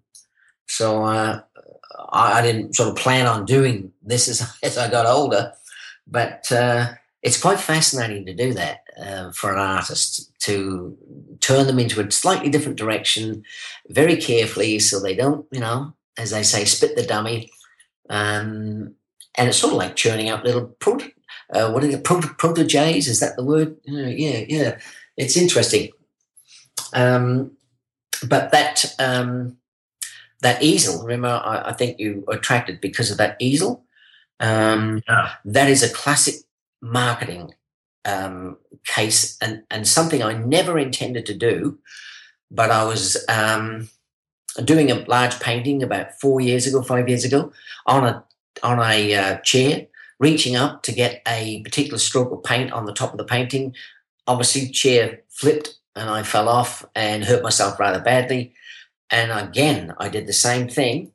[0.67, 1.41] so, uh,
[2.11, 5.53] I, I, didn't sort of plan on doing this as, as I got older,
[6.07, 6.89] but uh,
[7.23, 10.97] it's quite fascinating to do that uh, for an artist to
[11.41, 13.45] turn them into a slightly different direction
[13.89, 17.51] very carefully so they don't, you know, as they say, spit the dummy.
[18.11, 18.95] Um,
[19.37, 21.11] and it's sort of like churning out little proto,
[21.53, 23.09] uh, what are the proto, protojays?
[23.09, 23.77] Is that the word?
[23.89, 24.79] Uh, yeah, yeah.
[25.17, 25.91] It's interesting.
[26.93, 27.53] Um,
[28.27, 29.57] but that um,
[30.43, 31.03] that easel.
[31.03, 33.85] Remember, I, I, think you attracted because of that easel.
[34.41, 35.33] Um, yeah.
[35.45, 36.35] That is a classic
[36.81, 37.55] marketing
[38.05, 41.79] um, case and, and something I never intended to do,
[42.51, 43.89] but I was um,
[44.63, 47.53] doing a large painting about four years ago, five years ago,
[47.87, 48.25] on a
[48.63, 49.87] on a uh, chair,
[50.19, 53.75] reaching up to get a particular stroke of paint on the top of the painting.
[54.27, 58.55] Obviously, chair flipped and I fell off and hurt myself rather badly.
[59.11, 61.13] And again, I did the same thing.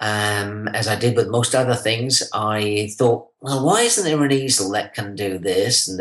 [0.00, 4.32] Um, as I did with most other things, I thought, well, why isn't there an
[4.32, 5.98] easel that can do this and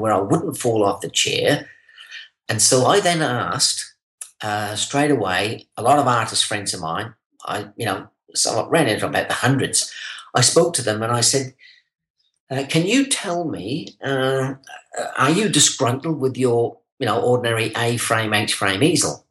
[0.00, 1.68] where I wouldn't fall off the chair?
[2.48, 3.87] And so I then asked
[4.42, 7.14] uh, straight away a lot of artist friends of mine.
[7.44, 9.92] I, you know, so I ran into about the hundreds.
[10.34, 11.54] I spoke to them and I said,
[12.50, 14.54] uh, "Can you tell me, uh,
[15.16, 19.26] are you disgruntled with your, you know, ordinary A frame H frame easel?"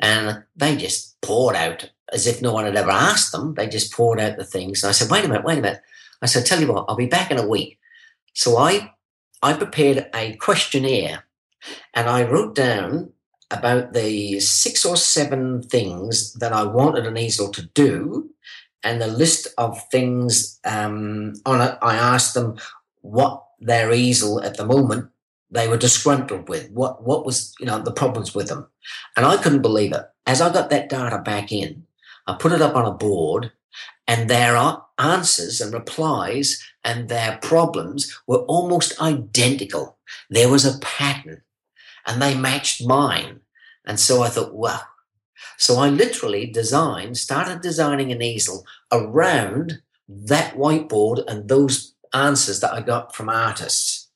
[0.00, 3.54] And they just poured out as if no one had ever asked them.
[3.54, 4.82] They just poured out the things.
[4.82, 5.82] And I said, wait a minute, wait a minute.
[6.20, 7.78] I said, tell you what, I'll be back in a week.
[8.34, 8.92] So I,
[9.42, 11.24] I prepared a questionnaire
[11.94, 13.12] and I wrote down
[13.52, 18.30] about the six or seven things that I wanted an easel to do
[18.82, 21.78] and the list of things um, on it.
[21.82, 22.58] I asked them
[23.02, 25.08] what their easel at the moment
[25.50, 26.70] they were disgruntled with.
[26.70, 28.66] What what was you know the problems with them,
[29.16, 30.04] and I couldn't believe it.
[30.26, 31.86] As I got that data back in,
[32.26, 33.52] I put it up on a board,
[34.08, 34.56] and their
[34.98, 39.98] answers and replies and their problems were almost identical.
[40.30, 41.42] There was a pattern,
[42.06, 43.40] and they matched mine.
[43.86, 44.80] And so I thought, wow.
[45.58, 52.72] So I literally designed, started designing an easel around that whiteboard and those answers that
[52.72, 54.10] I got from artists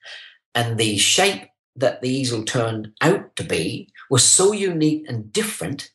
[0.55, 5.91] and the shape that the easel turned out to be was so unique and different.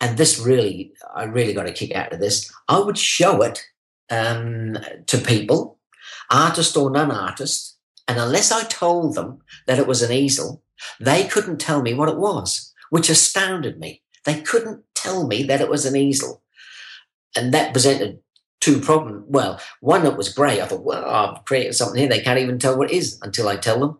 [0.00, 2.52] And this really, I really got a kick out of this.
[2.68, 3.64] I would show it
[4.10, 5.78] um, to people,
[6.30, 7.76] artist or non artist,
[8.08, 10.62] and unless I told them that it was an easel,
[11.00, 14.02] they couldn't tell me what it was, which astounded me.
[14.26, 16.42] They couldn't tell me that it was an easel.
[17.34, 18.20] And that presented
[18.60, 19.24] two problems.
[19.28, 20.60] Well, one that was great.
[20.60, 22.06] I thought, well, I've created something here.
[22.06, 23.96] They can't even tell what it is until I tell them.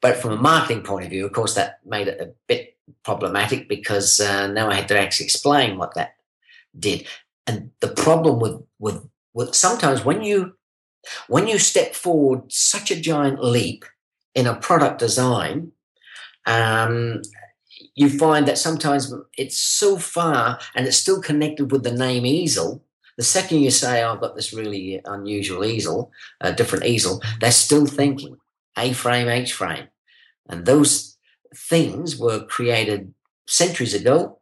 [0.00, 3.68] But from a marketing point of view, of course, that made it a bit problematic
[3.68, 6.16] because uh, now I had to actually explain what that
[6.76, 7.06] did.
[7.46, 10.54] And the problem with with with sometimes when you
[11.28, 13.84] when you step forward such a giant leap
[14.34, 15.70] in a product design,
[16.46, 17.22] um,
[17.98, 22.82] you find that sometimes it's so far and it's still connected with the name easel
[23.18, 27.50] the second you say, oh, I've got this really unusual easel, a different easel, they're
[27.50, 28.38] still thinking
[28.78, 29.88] A frame, H frame.
[30.48, 31.18] And those
[31.54, 33.12] things were created
[33.48, 34.38] centuries ago.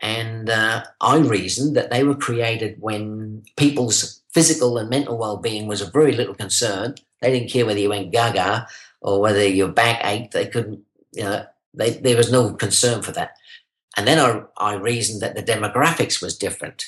[0.00, 5.68] And uh, I reasoned that they were created when people's physical and mental well being
[5.68, 6.96] was of very little concern.
[7.22, 8.66] They didn't care whether you went gaga
[9.00, 10.32] or whether your back ached.
[10.32, 10.80] They couldn't,
[11.12, 11.46] you know,
[11.76, 13.36] they, there was no concern for that.
[13.96, 16.84] And then I, I reasoned that the demographics was different.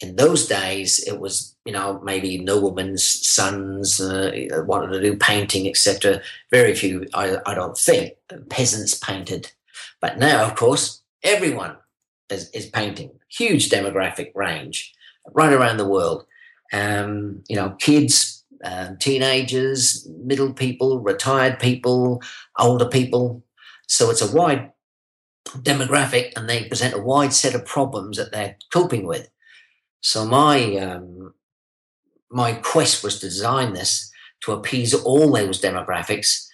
[0.00, 4.30] In those days, it was, you know, maybe noblemen's sons uh,
[4.64, 6.20] wanted to do painting, etc.
[6.52, 8.12] Very few, I, I don't think,
[8.48, 9.50] peasants painted.
[10.00, 11.76] But now, of course, everyone
[12.30, 13.10] is, is painting.
[13.28, 14.94] Huge demographic range
[15.32, 16.24] right around the world.
[16.72, 22.22] Um, you know, kids, um, teenagers, middle people, retired people,
[22.58, 23.42] older people.
[23.88, 24.72] So it's a wide
[25.56, 29.28] demographic and they present a wide set of problems that they're coping with.
[30.00, 31.34] So my um,
[32.30, 34.12] my quest was to design this
[34.42, 36.46] to appease all those demographics,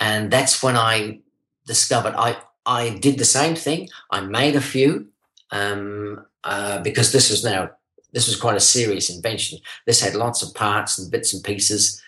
[0.00, 1.20] and that's when I
[1.66, 3.88] discovered I I did the same thing.
[4.10, 5.08] I made a few
[5.50, 7.70] um, uh, because this was now
[8.12, 9.58] this was quite a serious invention.
[9.86, 12.00] This had lots of parts and bits and pieces,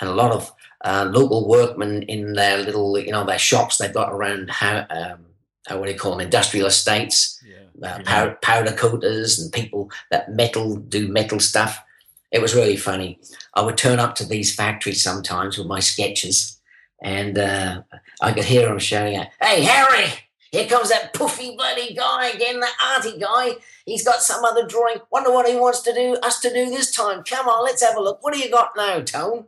[0.00, 0.52] and a lot of
[0.86, 5.26] uh, local workmen in their little you know their shops they've got around how um,
[5.68, 7.88] uh, what do you call them, industrial estates, yeah.
[7.88, 11.82] uh, powder, powder, coaters, and people that metal do metal stuff.
[12.30, 13.18] It was really funny.
[13.54, 16.60] I would turn up to these factories sometimes with my sketches,
[17.02, 17.82] and uh,
[18.20, 20.12] I could hear them shouting out, "Hey, Harry!
[20.52, 23.56] Here comes that puffy bloody guy again, that arty guy.
[23.84, 24.98] He's got some other drawing.
[25.10, 27.24] Wonder what he wants to do us to do this time.
[27.24, 28.22] Come on, let's have a look.
[28.22, 29.46] What do you got now, Tone?"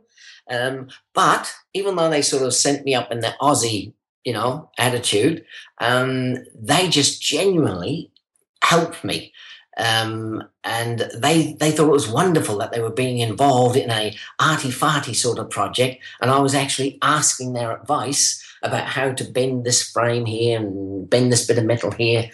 [0.49, 3.93] Um, but even though they sort of sent me up in the Aussie
[4.23, 5.45] you know, attitude,
[5.79, 8.11] um, they just genuinely
[8.63, 9.33] helped me.
[9.77, 14.13] Um, and they they thought it was wonderful that they were being involved in a
[14.37, 19.23] arty farty sort of project, and I was actually asking their advice about how to
[19.23, 22.29] bend this frame here and bend this bit of metal here.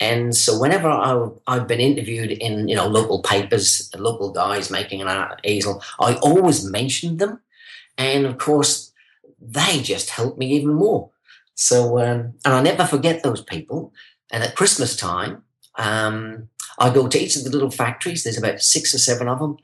[0.00, 5.00] And so whenever I, I've been interviewed in you know local papers, local guys making
[5.00, 7.40] an art easel, I always mentioned them,
[7.98, 8.92] and of course
[9.40, 11.10] they just helped me even more.
[11.54, 13.92] So, um, and I never forget those people.
[14.30, 15.42] And at Christmas time,
[15.76, 18.22] um, I go to each of the little factories.
[18.22, 19.56] There's about six or seven of them,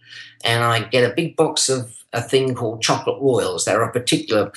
[0.45, 3.65] and I get a big box of a thing called chocolate royals.
[3.65, 4.53] They're a particular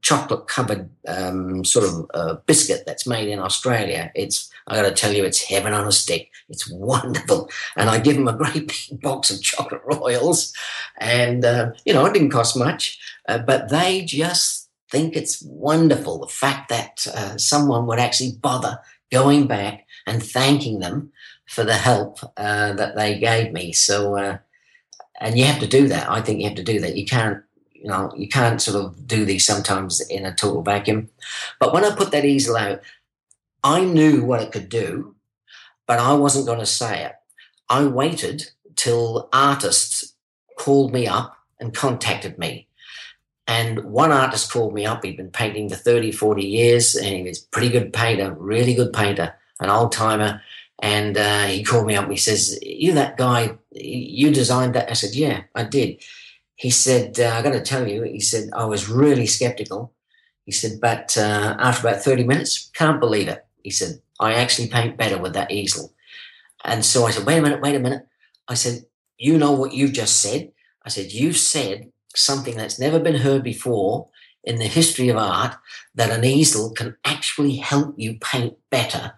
[0.00, 4.10] chocolate covered um, sort of uh, biscuit that's made in Australia.
[4.14, 6.30] It's I got to tell you, it's heaven on a stick.
[6.48, 10.52] It's wonderful, and I give them a great big box of chocolate royals,
[10.98, 16.18] and uh, you know it didn't cost much, uh, but they just think it's wonderful
[16.18, 18.78] the fact that uh, someone would actually bother
[19.10, 21.12] going back and thanking them
[21.46, 23.72] for the help uh, that they gave me.
[23.72, 24.38] So, uh,
[25.20, 26.10] and you have to do that.
[26.10, 26.96] I think you have to do that.
[26.96, 27.42] You can't,
[27.80, 31.08] you know, you can't sort of do these sometimes in a total vacuum.
[31.58, 32.80] But when I put that easel out,
[33.62, 35.14] I knew what it could do,
[35.86, 37.14] but I wasn't going to say it.
[37.68, 40.14] I waited till artists
[40.56, 42.68] called me up and contacted me
[43.48, 45.02] and one artist called me up.
[45.02, 48.74] He'd been painting for 30, 40 years, and he was a pretty good painter, really
[48.74, 50.42] good painter, an old timer.
[50.80, 52.04] And uh, he called me up.
[52.04, 53.56] And he says, "You that guy?
[53.72, 56.04] You designed that?" I said, "Yeah, I did."
[56.58, 59.92] He said, uh, "I got to tell you." He said, "I was really skeptical."
[60.44, 64.68] He said, "But uh, after about 30 minutes, can't believe it." He said, "I actually
[64.68, 65.94] paint better with that easel."
[66.64, 68.06] And so I said, "Wait a minute, wait a minute."
[68.48, 68.84] I said,
[69.16, 70.52] "You know what you've just said?"
[70.84, 74.08] I said, "You've said something that's never been heard before
[74.44, 75.56] in the history of art
[75.94, 79.12] that an easel can actually help you paint better.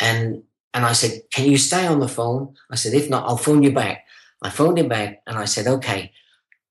[0.00, 0.42] And
[0.74, 2.54] and I said, Can you stay on the phone?
[2.70, 4.06] I said, If not, I'll phone you back.
[4.42, 6.12] I phoned him back and I said, Okay,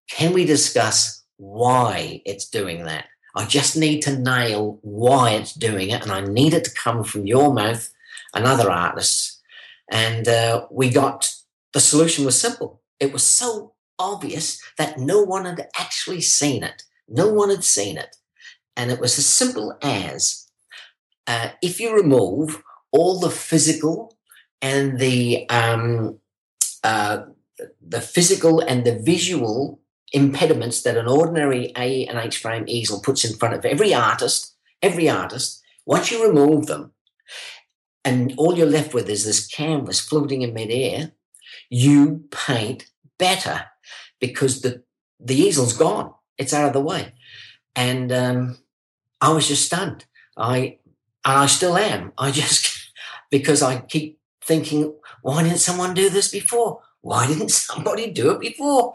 [0.10, 3.06] can we discuss why it's doing that?
[3.36, 7.04] I just need to nail why it's doing it, and I need it to come
[7.04, 7.89] from your mouth
[8.34, 9.39] and other artists.
[9.89, 11.34] And uh, we got
[11.74, 12.82] the solution was simple.
[12.99, 16.84] It was so obvious that no one had actually seen it.
[17.08, 18.16] No one had seen it.
[18.76, 20.47] And it was as simple as
[21.28, 24.18] uh, if you remove all the physical
[24.62, 26.20] and the um,
[26.84, 27.24] uh,
[27.86, 29.80] the physical and the visual
[30.12, 34.55] impediments that an ordinary A and H frame easel puts in front of every artist,
[34.82, 36.91] every artist, once you remove them,
[38.03, 41.12] and all you're left with is this canvas floating in midair,
[41.70, 42.88] you paint
[43.18, 43.66] better
[44.20, 44.84] because the
[45.20, 46.14] the easel's gone.
[46.38, 47.14] It's out of the way,
[47.76, 48.57] and um,
[49.20, 50.05] I was just stunned.
[50.36, 50.80] I
[51.24, 52.14] and I still am.
[52.18, 52.91] I just
[53.32, 56.82] because I keep thinking, why didn't someone do this before?
[57.01, 58.93] Why didn't somebody do it before?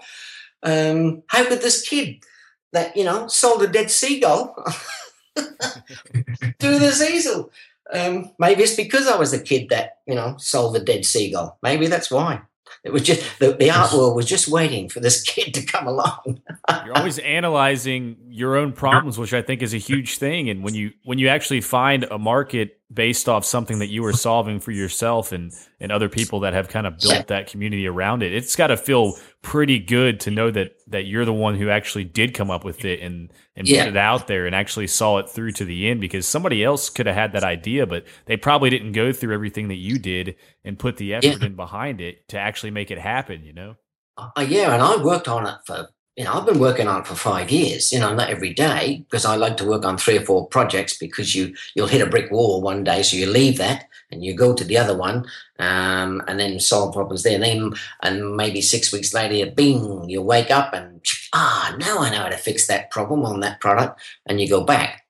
[0.63, 2.25] Um, how could this kid
[2.73, 4.55] that you know sold a dead seagull
[5.37, 7.51] do this easel?
[7.93, 11.59] Um, maybe it's because I was the kid that you know sold the dead seagull.
[11.63, 12.43] Maybe that's why.
[12.87, 15.89] It was just the, the art world was just waiting for this kid to come
[15.89, 16.41] along.
[16.85, 20.49] You're always analyzing your own problems, which I think is a huge thing.
[20.49, 24.13] And when you when you actually find a market based off something that you were
[24.13, 28.23] solving for yourself and and other people that have kind of built that community around
[28.23, 28.33] it.
[28.33, 29.15] It's got to feel
[29.47, 32.85] pretty good to know that that you're the one who actually did come up with
[32.85, 33.85] it and and yeah.
[33.85, 36.91] put it out there and actually saw it through to the end because somebody else
[36.91, 40.35] could have had that idea but they probably didn't go through everything that you did
[40.65, 41.47] and put the effort yeah.
[41.47, 43.77] in behind it to actually make it happen, you know.
[44.19, 47.07] Uh, yeah, and I worked on it for you know, I've been working on it
[47.07, 50.17] for five years, you know, not every day because I like to work on three
[50.17, 53.03] or four projects because you, you'll hit a brick wall one day.
[53.03, 55.27] So you leave that and you go to the other one
[55.59, 57.35] um, and then solve problems there.
[57.35, 62.11] And then, and maybe six weeks later, bing, you wake up and, ah, now I
[62.11, 65.05] know how to fix that problem on that product and you go back.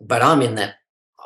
[0.00, 0.74] But I'm in that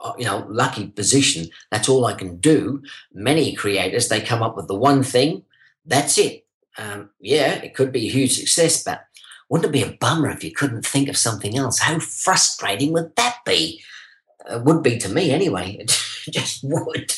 [0.03, 4.57] uh, you know lucky position that's all i can do many creators they come up
[4.57, 5.43] with the one thing
[5.85, 6.47] that's it
[6.79, 9.05] um, yeah it could be a huge success but
[9.51, 11.81] wouldn't it be a bummer if you couldn't think of something else?
[11.81, 13.83] How frustrating would that be?
[14.49, 15.85] It uh, would be to me anyway.
[16.35, 17.13] Just would.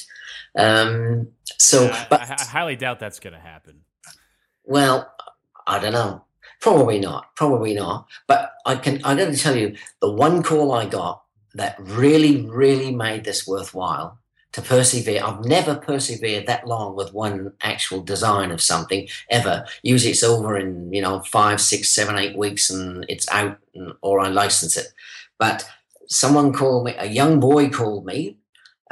[0.56, 3.80] Um, so, yeah, but I, I highly doubt that's going to happen.
[4.64, 5.12] Well,
[5.66, 6.24] I don't know.
[6.60, 7.34] Probably not.
[7.34, 8.06] Probably not.
[8.26, 9.02] But I can.
[9.04, 11.22] I got to tell you, the one call I got
[11.54, 14.18] that really, really made this worthwhile
[14.52, 15.22] to persevere.
[15.24, 19.64] I've never persevered that long with one actual design of something ever.
[19.82, 23.94] Usually it's over in, you know, five, six, seven, eight weeks and it's out and,
[24.02, 24.88] or I license it.
[25.38, 25.68] But
[26.08, 28.36] someone called me, a young boy called me,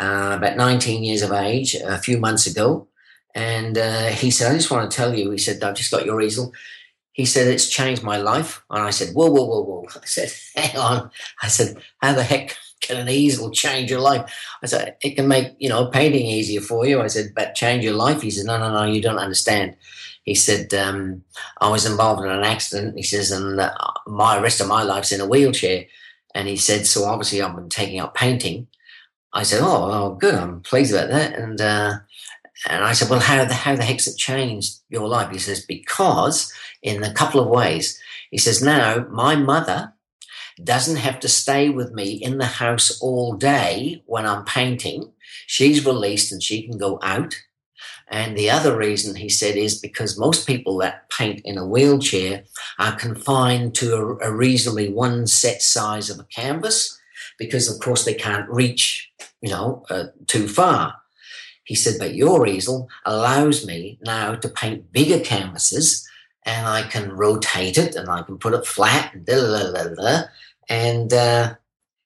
[0.00, 2.88] uh, about 19 years of age, a few months ago.
[3.34, 6.06] And uh, he said, I just want to tell you, he said, I've just got
[6.06, 6.52] your easel.
[7.12, 8.64] He said, it's changed my life.
[8.70, 9.86] And I said, whoa, whoa, whoa, whoa.
[10.02, 11.10] I said, hang on.
[11.42, 14.34] I said, how the heck can an easel change your life?
[14.62, 17.02] I said, it can make, you know, painting easier for you.
[17.02, 18.22] I said, but change your life?
[18.22, 19.76] He said, no, no, no, you don't understand.
[20.24, 21.24] He said, um,
[21.60, 22.96] I was involved in an accident.
[22.96, 23.74] He says, and uh,
[24.06, 25.84] my rest of my life's in a wheelchair.
[26.34, 28.66] And he said, so obviously I've been taking up painting.
[29.32, 30.34] I said, oh, oh good.
[30.34, 31.34] I'm pleased about that.
[31.34, 31.94] And, uh,
[32.68, 35.30] and I said, well, how the, how the heck's it changed your life?
[35.30, 36.52] He says, because
[36.82, 38.00] in a couple of ways.
[38.30, 39.92] He says, now my mother
[40.62, 45.12] doesn't have to stay with me in the house all day when I'm painting.
[45.46, 47.34] She's released and she can go out.
[48.08, 52.44] And the other reason he said is because most people that paint in a wheelchair
[52.78, 56.99] are confined to a, a reasonably one set size of a canvas
[57.40, 59.10] because, of course, they can't reach,
[59.40, 60.94] you know, uh, too far.
[61.64, 66.06] He said, but your easel allows me now to paint bigger canvases
[66.44, 70.22] and I can rotate it and I can put it flat and da da da.
[70.68, 71.54] And uh,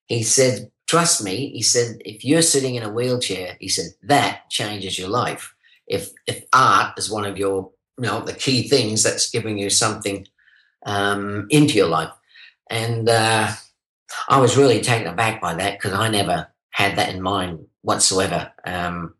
[0.06, 4.50] he said, Trust me, he said, if you're sitting in a wheelchair, he said, that
[4.50, 5.54] changes your life.
[5.86, 9.70] If if art is one of your, you know, the key things that's giving you
[9.70, 10.26] something
[10.84, 12.12] um, into your life.
[12.68, 13.52] And uh,
[14.28, 18.52] I was really taken aback by that because I never had that in mind whatsoever.
[18.66, 19.14] Um,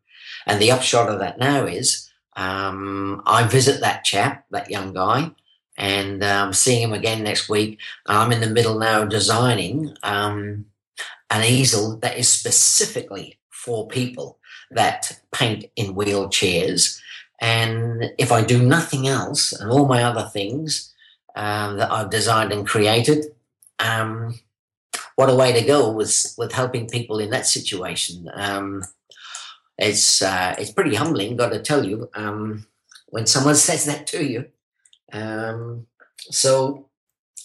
[0.45, 5.31] and the upshot of that now is um, I visit that chap, that young guy,
[5.77, 7.79] and um, seeing him again next week.
[8.05, 10.65] I'm in the middle now designing um,
[11.29, 14.39] an easel that is specifically for people
[14.71, 16.99] that paint in wheelchairs.
[17.41, 20.93] And if I do nothing else and all my other things
[21.35, 23.25] um, that I've designed and created,
[23.79, 24.39] um,
[25.15, 28.29] what a way to go with with helping people in that situation.
[28.33, 28.83] Um,
[29.77, 32.65] it's uh, it's pretty humbling, got to tell you, um,
[33.07, 34.45] when someone says that to you.
[35.11, 35.87] Um,
[36.17, 36.89] so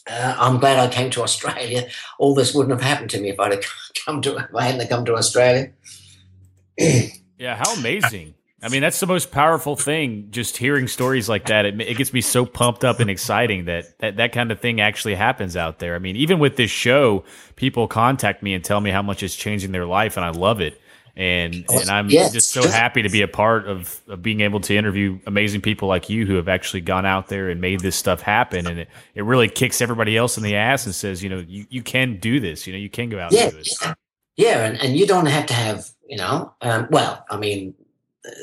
[0.08, 1.88] uh, I'm glad I came to Australia.
[2.18, 3.64] All this wouldn't have happened to me if I'd
[4.04, 5.72] come to if I hadn't come to Australia.
[6.78, 8.34] yeah, how amazing!
[8.62, 10.28] I mean, that's the most powerful thing.
[10.30, 13.98] Just hearing stories like that, it, it gets me so pumped up and exciting that,
[14.00, 15.94] that that kind of thing actually happens out there.
[15.94, 17.24] I mean, even with this show,
[17.56, 20.60] people contact me and tell me how much it's changing their life, and I love
[20.60, 20.80] it
[21.16, 22.32] and and I'm yes.
[22.32, 25.88] just so happy to be a part of, of being able to interview amazing people
[25.88, 28.88] like you who have actually gone out there and made this stuff happen and it,
[29.14, 32.18] it really kicks everybody else in the ass and says you know you, you can
[32.18, 33.94] do this you know you can go out yeah, and do it yeah,
[34.36, 37.74] yeah and, and you don't have to have you know um, well I mean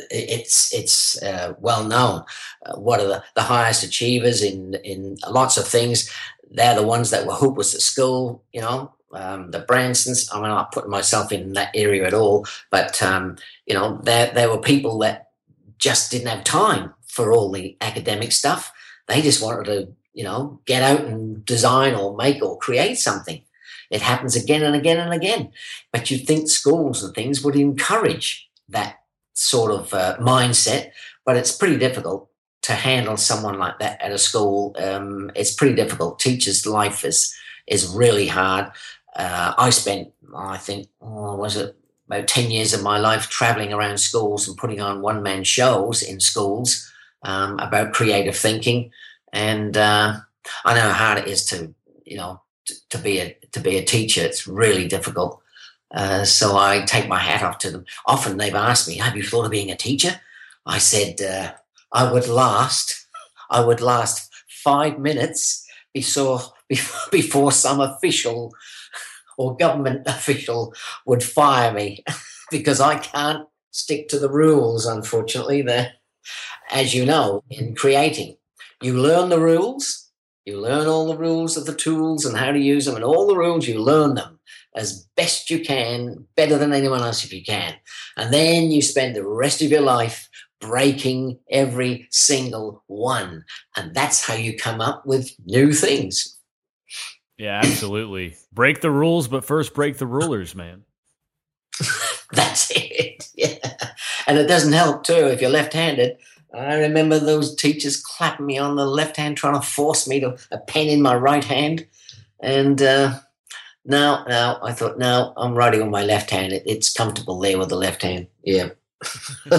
[0.10, 2.24] it's it's uh, well known
[2.66, 6.12] uh, what are the, the highest achievers in in lots of things
[6.50, 10.30] they're the ones that were hopeless at school you know um, the Bransons.
[10.34, 14.50] I'm not putting myself in that area at all, but um, you know, there there
[14.50, 15.30] were people that
[15.78, 18.72] just didn't have time for all the academic stuff.
[19.08, 23.42] They just wanted to, you know, get out and design or make or create something.
[23.90, 25.52] It happens again and again and again.
[25.92, 29.00] But you'd think schools and things would encourage that
[29.38, 30.92] sort of uh, mindset,
[31.26, 32.30] but it's pretty difficult
[32.64, 34.76] to handle someone like that at a school.
[34.78, 36.20] Um, it's pretty difficult.
[36.20, 37.34] Teachers' life is
[37.68, 38.72] is really hard.
[39.16, 41.76] Uh, I spent, I think, oh, was it
[42.08, 46.02] about 10 years of my life traveling around schools and putting on one man shows
[46.02, 46.90] in schools
[47.24, 48.92] um, about creative thinking.
[49.34, 50.18] And uh,
[50.64, 51.74] I know how hard it is to,
[52.06, 52.42] you know,
[52.90, 54.22] to, be a to be a teacher.
[54.22, 55.42] It's really difficult.
[55.94, 57.86] Uh, so I take my hat off to them.
[58.06, 60.20] Often they've asked me, "Have you thought of being a teacher?"
[60.66, 61.54] I said, uh,
[61.94, 63.06] "I would last.
[63.50, 66.42] I would last five minutes before
[67.12, 68.54] before some official
[69.38, 70.74] or government official
[71.06, 72.04] would fire me
[72.52, 74.86] because I can't stick to the rules.
[74.86, 75.94] Unfortunately, there,
[76.72, 78.38] as you know, in creating,
[78.82, 80.04] you learn the rules."
[80.46, 83.28] You learn all the rules of the tools and how to use them, and all
[83.28, 84.37] the rules you learn them
[84.78, 87.74] as best you can, better than anyone else if you can.
[88.16, 90.30] And then you spend the rest of your life
[90.62, 93.44] breaking every single one.
[93.76, 96.38] And that's how you come up with new things.
[97.38, 98.36] Yeah, absolutely.
[98.54, 100.84] break the rules, but first break the rulers, man.
[102.32, 103.26] that's it.
[103.38, 103.92] Yeah.
[104.26, 106.18] And it doesn't help, too, if you're left handed.
[106.52, 110.36] I remember those teachers clapping me on the left hand, trying to force me to
[110.50, 111.86] a pen in my right hand.
[112.42, 113.20] And uh,
[113.88, 116.52] now, now I thought, no, I'm writing on my left hand.
[116.52, 118.28] It, it's comfortable there with the left hand.
[118.44, 118.70] Yeah.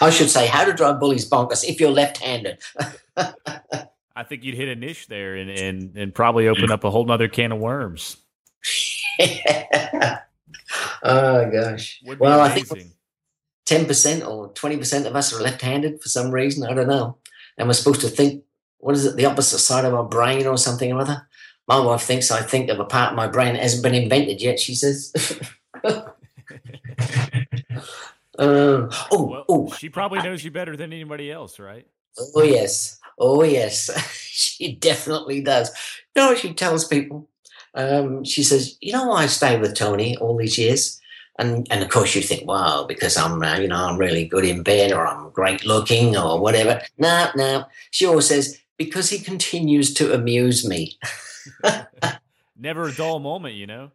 [0.00, 2.62] I should say how to drive bullies bonkers if you're left-handed.
[4.16, 7.04] I think you'd hit a niche there and and, and probably open up a whole
[7.04, 8.16] nother can of worms.
[9.20, 10.16] oh
[11.50, 12.00] gosh.
[12.18, 12.68] Well, I think
[13.66, 16.64] ten percent or twenty percent of us are left-handed for some reason.
[16.64, 17.18] I don't know,
[17.58, 18.44] and we're supposed to think.
[18.78, 19.16] What is it?
[19.16, 21.26] The opposite side of our brain or something or other.
[21.66, 24.42] My wife thinks I think of a part of my brain that hasn't been invented
[24.42, 24.60] yet.
[24.60, 25.12] She says.
[25.84, 26.02] uh,
[28.38, 31.86] oh, well, oh, she probably knows you better than anybody else, right?
[32.34, 33.90] Oh yes, oh yes,
[34.30, 35.70] she definitely does.
[36.14, 37.28] You know, she tells people.
[37.74, 41.00] Um, she says, "You know why I stayed with Tony all these years?"
[41.38, 44.44] And and of course you think, "Wow, because I'm uh, you know I'm really good
[44.44, 47.64] in bed or I'm great looking or whatever." No, no.
[47.90, 50.98] She always says because he continues to amuse me.
[52.56, 53.90] Never a dull moment, you know.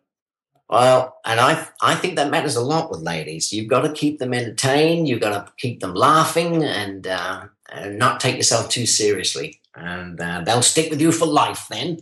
[0.69, 3.51] Well, and I I think that matters a lot with ladies.
[3.51, 5.07] You've got to keep them entertained.
[5.07, 9.61] You've got to keep them laughing, and uh, and not take yourself too seriously.
[9.75, 11.67] And uh, they'll stick with you for life.
[11.69, 12.01] Then.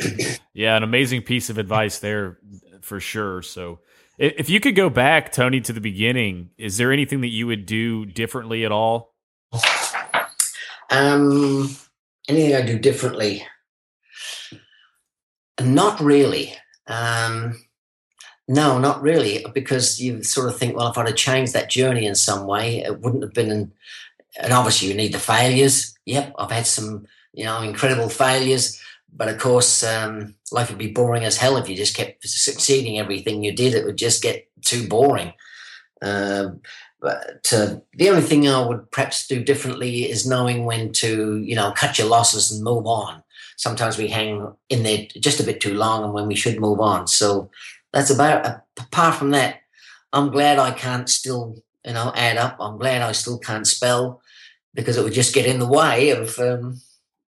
[0.54, 2.38] yeah, an amazing piece of advice there
[2.82, 3.40] for sure.
[3.40, 3.80] So,
[4.18, 7.64] if you could go back, Tony, to the beginning, is there anything that you would
[7.64, 9.14] do differently at all?
[10.90, 11.74] Um,
[12.28, 13.46] anything I do differently?
[15.60, 16.54] Not really.
[16.86, 17.64] Um,
[18.46, 22.06] no, not really, because you sort of think, well, if I'd have changed that journey
[22.06, 23.50] in some way, it wouldn't have been.
[23.50, 23.72] An,
[24.40, 25.96] and obviously, you need the failures.
[26.06, 28.78] Yep, I've had some, you know, incredible failures,
[29.12, 32.98] but of course, um, life would be boring as hell if you just kept succeeding
[32.98, 33.74] everything you did.
[33.74, 35.32] It would just get too boring.
[36.02, 36.60] Um,
[37.00, 41.54] but uh, the only thing I would perhaps do differently is knowing when to, you
[41.54, 43.22] know, cut your losses and move on
[43.56, 46.80] sometimes we hang in there just a bit too long and when we should move
[46.80, 47.06] on.
[47.06, 47.50] So
[47.92, 49.60] that's about, apart from that,
[50.12, 52.56] I'm glad I can't still, you know, add up.
[52.60, 54.20] I'm glad I still can't spell
[54.74, 56.80] because it would just get in the way of um,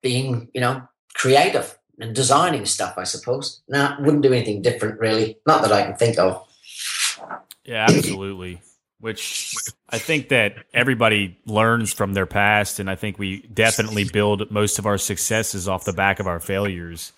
[0.02, 3.62] being, you know, creative and designing stuff, I suppose.
[3.68, 5.38] No, wouldn't do anything different really.
[5.46, 6.46] Not that I can think of.
[7.66, 8.62] Yeah, absolutely
[9.04, 9.54] which
[9.90, 14.80] I think that everybody learns from their past, and I think we definitely build most
[14.80, 17.12] of our successes off the back of our failures.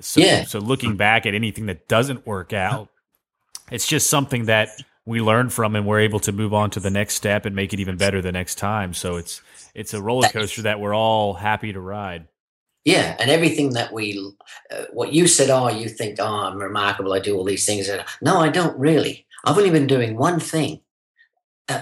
[0.00, 0.44] So, yeah.
[0.44, 2.90] So looking back at anything that doesn't work out,
[3.72, 4.68] it's just something that
[5.06, 7.72] we learn from, and we're able to move on to the next step and make
[7.72, 8.92] it even better the next time.
[8.92, 9.40] So it's
[9.74, 12.28] it's a roller coaster that we're all happy to ride.
[12.84, 14.22] Yeah, and everything that we,
[14.70, 17.14] uh, what you said, oh, you think, oh, I'm remarkable.
[17.14, 17.88] I do all these things.
[18.20, 19.26] No, I don't really.
[19.46, 20.80] I've only been doing one thing,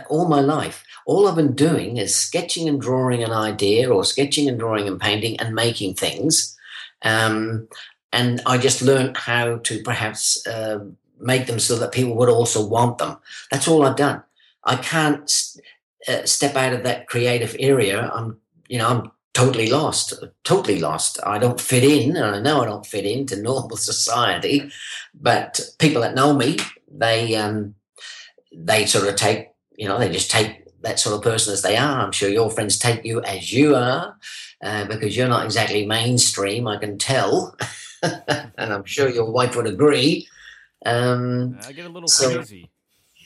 [0.08, 0.84] all my life.
[1.06, 5.00] All I've been doing is sketching and drawing an idea, or sketching and drawing and
[5.00, 6.56] painting and making things.
[7.02, 7.68] Um,
[8.12, 10.84] and I just learned how to perhaps uh,
[11.18, 13.16] make them so that people would also want them.
[13.50, 14.22] That's all I've done.
[14.64, 15.30] I can't
[16.06, 18.10] uh, step out of that creative area.
[18.12, 20.14] I'm, you know, I'm totally lost,
[20.44, 21.18] totally lost.
[21.24, 24.70] I don't fit in, and I know I don't fit into normal society.
[25.14, 26.58] But people that know me,
[26.88, 27.74] they um,
[28.54, 29.51] they sort of take
[29.82, 32.00] you know, they just take that sort of person as they are.
[32.00, 34.16] I'm sure your friends take you as you are
[34.62, 37.56] uh, because you're not exactly mainstream, I can tell.
[38.04, 40.28] and I'm sure your wife would agree.
[40.86, 42.70] Um, I get a little so, crazy.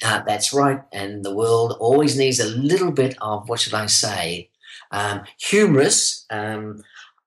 [0.02, 0.80] Uh, that's right.
[0.94, 4.48] And the world always needs a little bit of, what should I say,
[4.90, 6.82] um, humorous, um,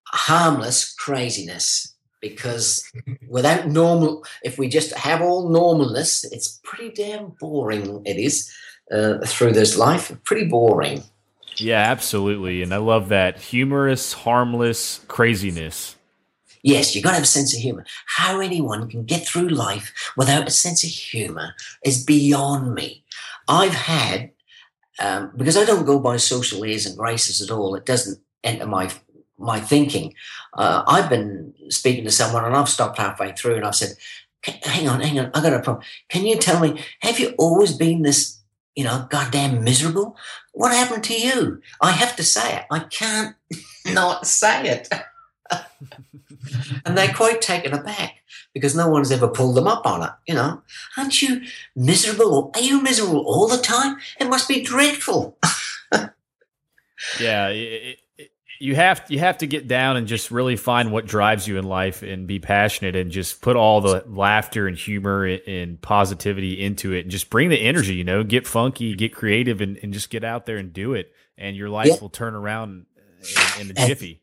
[0.05, 1.93] harmless craziness.
[2.19, 2.83] because
[3.29, 8.01] without normal, if we just have all normalness, it's pretty damn boring.
[8.05, 8.51] It is
[8.91, 11.03] uh, through this life, pretty boring.
[11.57, 12.61] Yeah, absolutely.
[12.63, 15.95] And I love that humorous, harmless craziness.
[16.61, 17.85] Yes, you've got to have a sense of humor.
[18.05, 21.53] How anyone can get through life without a sense of humor
[21.85, 23.03] is beyond me.
[23.47, 24.31] I've had,
[24.99, 28.65] um, because I don't go by social airs and graces at all, it doesn't enter
[28.65, 28.89] my
[29.41, 30.13] my thinking.
[30.53, 33.93] Uh, I've been speaking to someone and I've stopped halfway through and I've said,
[34.43, 35.85] hang on, hang on, I've got a problem.
[36.09, 38.38] Can you tell me, have you always been this
[38.79, 40.15] you know, goddamn miserable.
[40.53, 41.61] What happened to you?
[41.81, 42.63] I have to say it.
[42.71, 43.35] I can't
[43.85, 44.87] not say it.
[46.85, 48.23] and they're quite taken aback
[48.53, 50.11] because no one's ever pulled them up on it.
[50.29, 50.61] You know,
[50.95, 51.41] aren't you
[51.75, 52.51] miserable?
[52.55, 53.97] Are you miserable all the time?
[54.17, 55.37] It must be dreadful.
[57.19, 57.99] yeah, it,
[58.59, 61.63] you have you have to get down and just really find what drives you in
[61.63, 66.91] life and be passionate and just put all the laughter and humor and positivity into
[66.93, 70.09] it and just bring the energy you know get funky get creative and, and just
[70.09, 71.13] get out there and do it.
[71.37, 72.01] And your life yep.
[72.01, 72.85] will turn around
[73.57, 74.21] in, in a jiffy.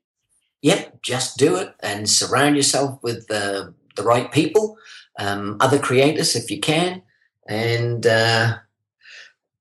[0.61, 4.76] yep just do it and surround yourself with the the right people
[5.18, 7.03] um, other creators if you can.
[7.49, 8.59] And uh,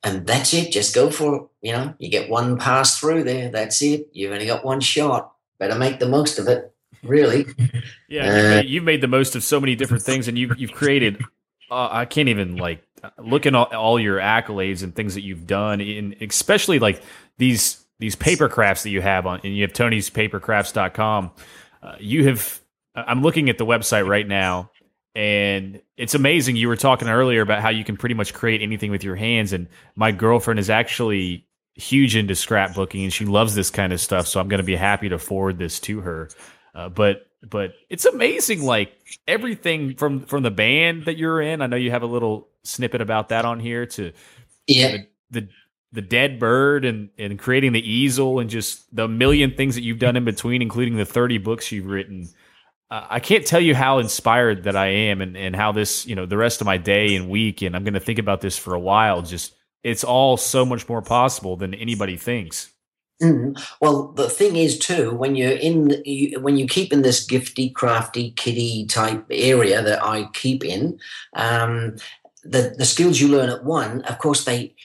[0.06, 0.72] and that's it.
[0.72, 1.42] Just go for it.
[1.62, 3.50] You know, you get one pass through there.
[3.50, 4.08] That's it.
[4.14, 5.34] You've only got one shot.
[5.58, 6.72] Better make the most of it.
[7.04, 7.48] Really.
[8.08, 11.22] yeah, uh, you've, made, the most of so many different things, and you've you've created.
[11.70, 12.84] Uh, I can't even like
[13.18, 17.02] look at all, all your accolades and things that you've done, and especially like
[17.38, 21.32] these these paper crafts that you have on, and you have Tony's papercrafts.com.
[21.82, 22.60] Uh, you have.
[22.96, 24.72] I'm looking at the website right now,
[25.16, 26.58] and it's amazing.
[26.58, 29.54] You were talking earlier about how you can pretty much create anything with your hands,
[29.54, 34.28] and my girlfriend is actually huge into scrapbooking, and she loves this kind of stuff.
[34.28, 36.30] So I'm going to be happy to forward this to her.
[36.74, 38.94] Uh, but but it's amazing, like
[39.26, 41.62] everything from from the band that you're in.
[41.62, 43.86] I know you have a little snippet about that on here.
[43.86, 44.12] To
[44.68, 44.98] yeah,
[45.32, 45.50] the, the
[45.94, 50.00] the dead bird and and creating the easel and just the million things that you've
[50.00, 52.28] done in between, including the 30 books you've written
[53.10, 56.26] I can't tell you how inspired that I am and, and how this, you know,
[56.26, 58.74] the rest of my day and week, and I'm going to think about this for
[58.74, 59.22] a while.
[59.22, 62.72] Just, it's all so much more possible than anybody thinks.
[63.22, 63.58] Mm.
[63.80, 67.74] Well, the thing is too, when you're in, you, when you keep in this gifty,
[67.74, 71.00] crafty, kiddie type area that I keep in,
[71.34, 71.96] um,
[72.44, 74.76] the the skills you learn at one, of course, they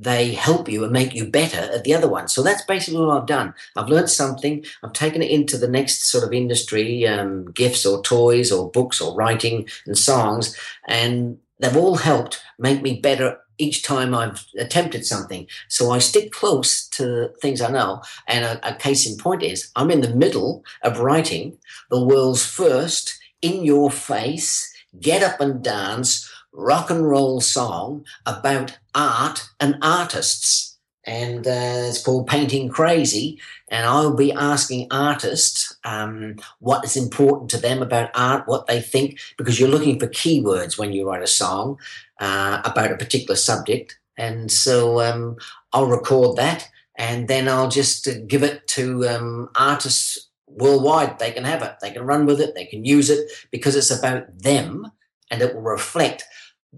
[0.00, 2.28] they help you and make you better at the other one.
[2.28, 3.54] So that's basically what I've done.
[3.76, 8.02] I've learned something, I've taken it into the next sort of industry, um, gifts or
[8.02, 10.56] toys or books or writing and songs,
[10.88, 15.46] and they've all helped make me better each time I've attempted something.
[15.68, 18.02] So I stick close to things I know.
[18.26, 22.44] And a, a case in point is I'm in the middle of writing the world's
[22.44, 29.76] first in your face, get up and dance rock and roll song about art and
[29.82, 30.78] artists.
[31.06, 33.38] And uh, it's called Painting Crazy.
[33.68, 38.80] And I'll be asking artists um, what is important to them about art, what they
[38.80, 41.78] think, because you're looking for keywords when you write a song
[42.20, 43.98] uh, about a particular subject.
[44.16, 45.36] And so um,
[45.72, 51.18] I'll record that and then I'll just uh, give it to um, artists worldwide.
[51.18, 53.90] They can have it, they can run with it, they can use it because it's
[53.90, 54.90] about them
[55.30, 56.24] and it will reflect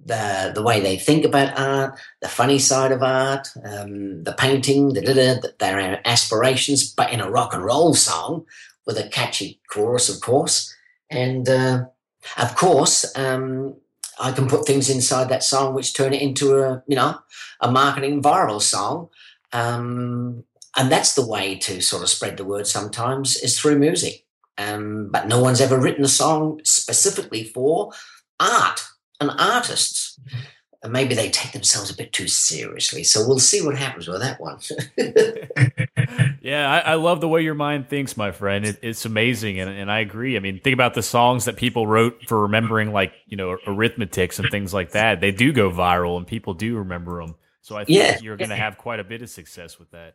[0.04, 4.94] the the way they think about art, the funny side of art, um, the painting,
[4.94, 8.44] the, the, their aspirations, but in a rock and roll song
[8.86, 10.74] with a catchy chorus, of course.
[11.10, 11.86] And uh,
[12.38, 13.76] of course, um,
[14.20, 17.18] I can put things inside that song which turn it into a you know
[17.60, 19.08] a marketing viral song.
[19.52, 20.44] Um,
[20.76, 24.24] and that's the way to sort of spread the word sometimes is through music.
[24.58, 27.92] Um, but no one's ever written a song specifically for
[28.40, 28.86] art
[29.20, 30.18] and artists.
[30.82, 33.02] And maybe they take themselves a bit too seriously.
[33.02, 34.60] So we'll see what happens with that one.
[36.40, 38.64] yeah, I, I, love the way your mind thinks, my friend.
[38.64, 40.36] It, it's amazing, and, and I agree.
[40.36, 44.38] I mean, think about the songs that people wrote for remembering, like you know, arithmetics
[44.38, 45.20] and things like that.
[45.20, 47.34] They do go viral, and people do remember them.
[47.62, 48.18] So I think yeah.
[48.20, 50.14] you're going to have quite a bit of success with that.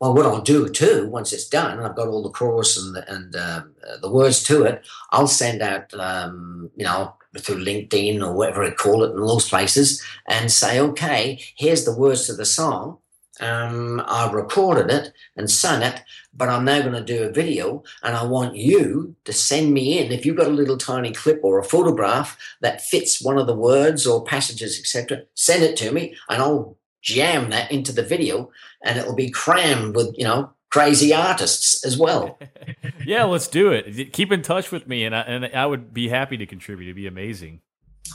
[0.00, 2.94] Well, what I'll do too, once it's done, and I've got all the chorus and
[2.94, 3.62] the, and uh,
[4.00, 4.86] the words to it.
[5.10, 9.48] I'll send out, um, you know, through LinkedIn or whatever I call it in those
[9.48, 12.98] places, and say, okay, here's the words to the song.
[13.40, 16.00] Um, I recorded it and sung it,
[16.32, 19.98] but I'm now going to do a video, and I want you to send me
[19.98, 23.48] in if you've got a little tiny clip or a photograph that fits one of
[23.48, 25.24] the words or passages, etc.
[25.34, 28.50] Send it to me, and I'll jam that into the video
[28.84, 32.38] and it'll be crammed with, you know, crazy artists as well.
[33.06, 34.12] yeah, let's do it.
[34.12, 36.86] Keep in touch with me, and I, and I would be happy to contribute.
[36.86, 37.60] It'd be amazing.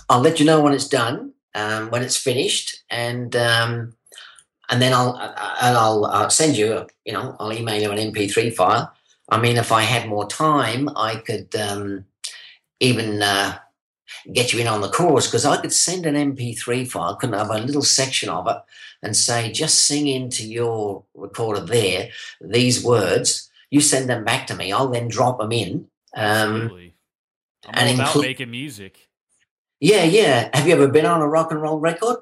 [0.10, 3.94] I'll let you know when it's done, um, when it's finished, and um,
[4.70, 6.74] and then I'll and I'll, I'll send you.
[6.74, 8.94] A, you know, I'll email you an MP3 file.
[9.30, 12.06] I mean, if I had more time, I could um,
[12.80, 13.58] even uh,
[14.32, 17.50] get you in on the chorus because I could send an MP3 file, couldn't have
[17.50, 18.58] a little section of it,
[19.02, 22.10] and say, just sing into your recorder there
[22.42, 23.50] these words.
[23.70, 24.72] You send them back to me.
[24.72, 25.88] I'll then drop them in.
[26.16, 26.92] Um,
[27.66, 29.10] all about making music.
[29.80, 30.50] Yeah, yeah.
[30.54, 32.18] Have you ever been on a rock and roll record?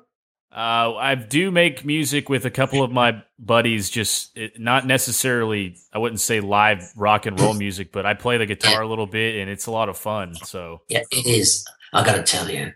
[0.51, 5.77] Uh, I do make music with a couple of my buddies, just it, not necessarily,
[5.93, 9.07] I wouldn't say live rock and roll music, but I play the guitar a little
[9.07, 10.35] bit and it's a lot of fun.
[10.35, 11.65] So, yeah, it is.
[11.93, 12.73] I got to tell you,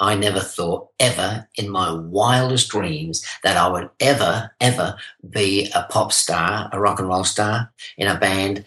[0.00, 4.96] I never thought ever in my wildest dreams that I would ever, ever
[5.28, 8.64] be a pop star, a rock and roll star in a band.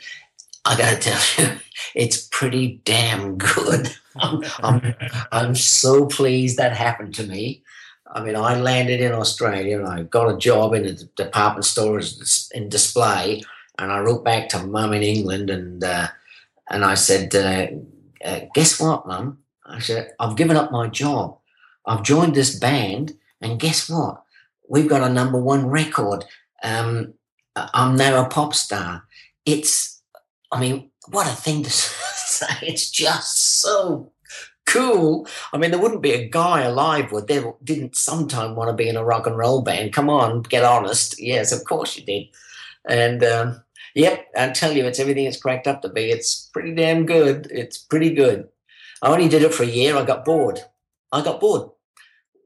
[0.66, 1.60] I got to tell you,
[1.96, 3.96] it's pretty damn good.
[4.18, 4.96] I'm, I'm,
[5.32, 7.64] I'm so pleased that happened to me.
[8.14, 12.02] I mean, I landed in Australia and I got a job in a department store
[12.54, 13.42] in display.
[13.80, 16.08] And I wrote back to mum in England and uh,
[16.70, 17.68] and I said, uh,
[18.24, 19.41] uh, "Guess what, mum?
[19.72, 21.38] I said I've given up my job.
[21.86, 24.24] I've joined this band, and guess what?
[24.69, 26.26] We've got a number one record.
[26.63, 27.15] Um,
[27.55, 29.03] I'm now a pop star.
[29.45, 30.01] It's,
[30.51, 32.45] I mean, what a thing to say!
[32.61, 34.11] It's just so
[34.65, 35.28] cool.
[35.51, 38.95] I mean, there wouldn't be a guy alive would didn't sometime want to be in
[38.95, 39.93] a rock and roll band.
[39.93, 41.22] Come on, get honest.
[41.22, 42.28] Yes, of course you did.
[42.88, 43.63] And um,
[43.95, 46.09] yep, I tell you, it's everything it's cracked up to be.
[46.09, 47.47] It's pretty damn good.
[47.51, 48.47] It's pretty good.
[49.02, 49.97] I only did it for a year.
[49.97, 50.60] I got bored.
[51.12, 51.70] I got bored.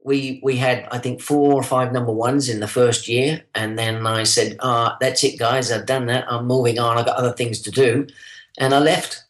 [0.04, 3.78] We we had I think four or five number ones in the first year, and
[3.78, 5.72] then I said, "Ah, that's it, guys.
[5.72, 6.30] I've done that.
[6.30, 6.96] I'm moving on.
[6.96, 8.06] I've got other things to do,"
[8.58, 9.26] and I left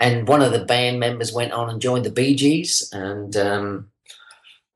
[0.00, 3.90] and one of the band members went on and joined the Bee Gees, and um,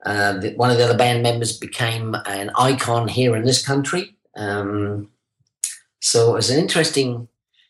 [0.05, 4.15] uh, one of the other band members became an icon here in this country.
[4.37, 5.09] Um,
[6.01, 7.29] so it was an interesting,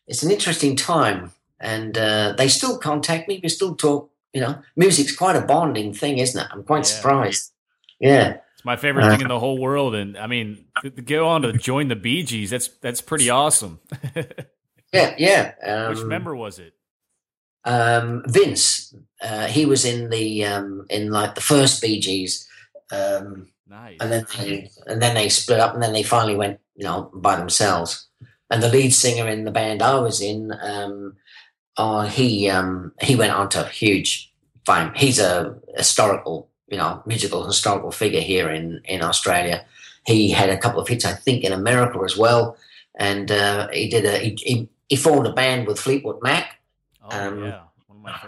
[0.09, 1.31] it's an interesting time,
[1.65, 3.41] and uh, they still contact me.
[3.43, 4.11] We still talk.
[4.33, 6.49] You know, music's quite a bonding thing, isn't it?
[6.51, 6.97] I'm quite yeah.
[6.97, 7.53] surprised.
[8.01, 8.39] Yeah.
[8.55, 11.43] It's my favorite uh, thing in the whole world, and I mean, to go on
[11.43, 12.51] to join the Bee Gees.
[12.51, 13.81] That's that's pretty awesome.
[14.93, 15.53] yeah, yeah.
[15.65, 16.75] Um, Which member was it?
[17.65, 18.95] um, Vince.
[19.23, 22.47] Uh, he was in the um, in like the first Bee Gees,
[22.93, 23.97] um, nice.
[24.01, 27.11] and then they, and then they split up, and then they finally went you know
[27.15, 28.07] by themselves.
[28.51, 31.17] And the lead singer in the band I was in, um,
[31.77, 34.33] oh, he um, he went on to huge
[34.67, 34.93] fame.
[34.95, 39.65] He's a historical, you know, musical historical figure here in in Australia.
[40.07, 42.57] He had a couple of hits, I think, in America as well,
[42.95, 46.61] and uh, he did a he, he, he formed a band with Fleetwood Mac
[47.11, 47.61] Oh, um, yeah.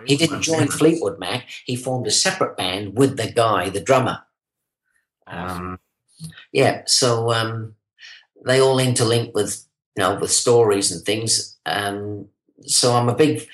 [0.06, 1.48] He didn't join Fleetwood Mac.
[1.64, 4.20] He formed a separate band with the guy, the drummer.
[5.26, 5.66] Awesome.
[5.66, 5.80] Um,
[6.52, 7.74] yeah, so um,
[8.44, 9.66] they all interlink with
[9.96, 11.58] you know with stories and things.
[11.66, 12.28] Um,
[12.64, 13.46] so I'm a big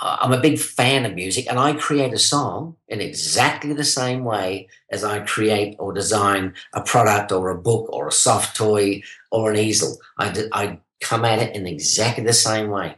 [0.00, 4.24] I'm a big fan of music, and I create a song in exactly the same
[4.24, 9.02] way as I create or design a product or a book or a soft toy
[9.30, 9.98] or an easel.
[10.18, 12.96] I, I come at it in exactly the same way.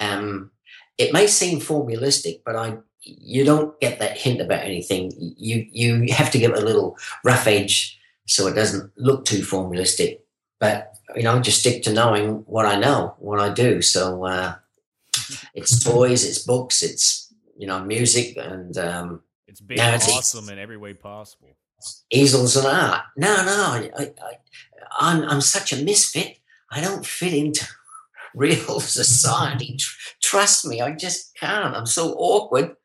[0.00, 0.50] Um,
[0.98, 5.12] it may seem formulistic, but I you don't get that hint about anything.
[5.16, 9.42] You you have to give it a little rough edge so it doesn't look too
[9.42, 10.25] formulistic.
[10.58, 13.82] But you know, just stick to knowing what I know, what I do.
[13.82, 14.56] So uh,
[15.54, 20.76] it's toys, it's books, it's you know music, and um, it's being awesome in every
[20.76, 21.56] way possible.
[22.10, 23.02] Easels and art.
[23.16, 24.32] No, no, I, I, I,
[24.98, 26.38] I'm I'm such a misfit.
[26.70, 27.66] I don't fit into
[28.34, 29.78] real society.
[30.22, 31.76] Trust me, I just can't.
[31.76, 32.76] I'm so awkward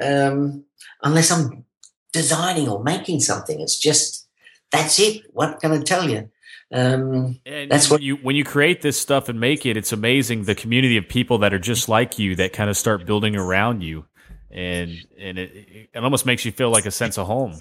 [0.00, 0.64] um,
[1.02, 1.64] unless I'm
[2.12, 3.60] designing or making something.
[3.60, 4.26] It's just
[4.70, 5.22] that's it.
[5.32, 6.30] What can I tell you?
[6.70, 9.76] Um, that's what you when you create this stuff and make it.
[9.76, 13.06] It's amazing the community of people that are just like you that kind of start
[13.06, 14.04] building around you,
[14.50, 17.58] and and it, it almost makes you feel like a sense of home.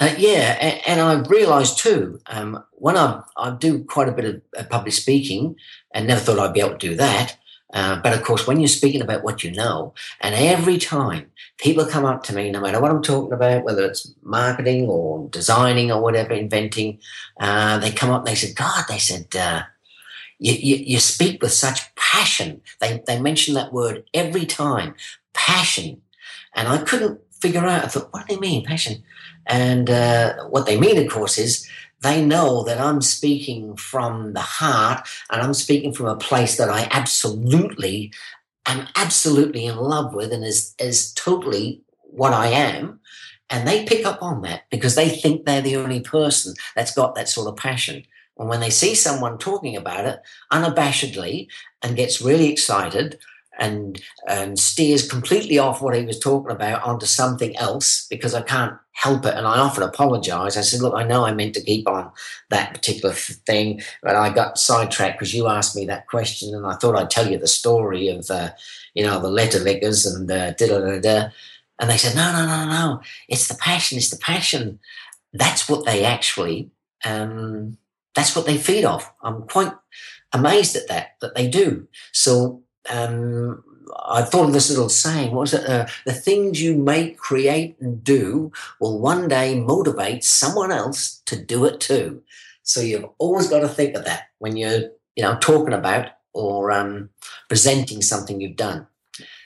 [0.00, 4.42] Uh, yeah, and, and I realised too um, when I I do quite a bit
[4.56, 5.56] of public speaking,
[5.92, 7.36] and never thought I'd be able to do that.
[7.74, 11.84] Uh, but of course, when you're speaking about what you know, and every time people
[11.84, 15.92] come up to me, no matter what I'm talking about, whether it's marketing or designing
[15.92, 16.98] or whatever, inventing,
[17.40, 18.20] uh, they come up.
[18.20, 19.62] and They said, "God," they said, uh,
[20.38, 24.94] you, you, you speak with such passion." They they mention that word every time,
[25.34, 26.00] passion,
[26.54, 27.84] and I couldn't figure out.
[27.84, 29.02] I thought, what do they mean, passion?
[29.46, 31.68] And uh, what they mean, of course, is
[32.02, 36.68] they know that I'm speaking from the heart and I'm speaking from a place that
[36.68, 38.12] I absolutely
[38.66, 43.00] am absolutely in love with and is, is totally what I am.
[43.50, 47.14] And they pick up on that because they think they're the only person that's got
[47.14, 48.04] that sort of passion.
[48.38, 50.20] And when they see someone talking about it
[50.52, 51.48] unabashedly
[51.82, 53.18] and gets really excited,
[53.58, 58.42] and and steers completely off what he was talking about onto something else because I
[58.42, 59.34] can't help it.
[59.34, 60.56] And I often apologize.
[60.56, 62.10] I said, look, I know I meant to keep on
[62.50, 66.74] that particular thing, but I got sidetracked because you asked me that question and I
[66.74, 68.50] thought I'd tell you the story of, uh,
[68.94, 71.28] you know, the letter lickers and da da da.
[71.80, 73.00] And they said, no, no, no, no.
[73.28, 73.98] It's the passion.
[73.98, 74.80] It's the passion.
[75.32, 76.70] That's what they actually,
[77.04, 77.78] um,
[78.14, 79.12] that's what they feed off.
[79.22, 79.72] I'm quite
[80.32, 81.86] amazed at that, that they do.
[82.12, 83.62] So um,
[84.06, 85.32] I thought of this little saying.
[85.32, 85.68] What was it?
[85.68, 91.42] Uh, the things you make, create, and do will one day motivate someone else to
[91.42, 92.22] do it too.
[92.62, 96.70] So you've always got to think of that when you're, you know, talking about or
[96.70, 97.10] um,
[97.48, 98.86] presenting something you've done.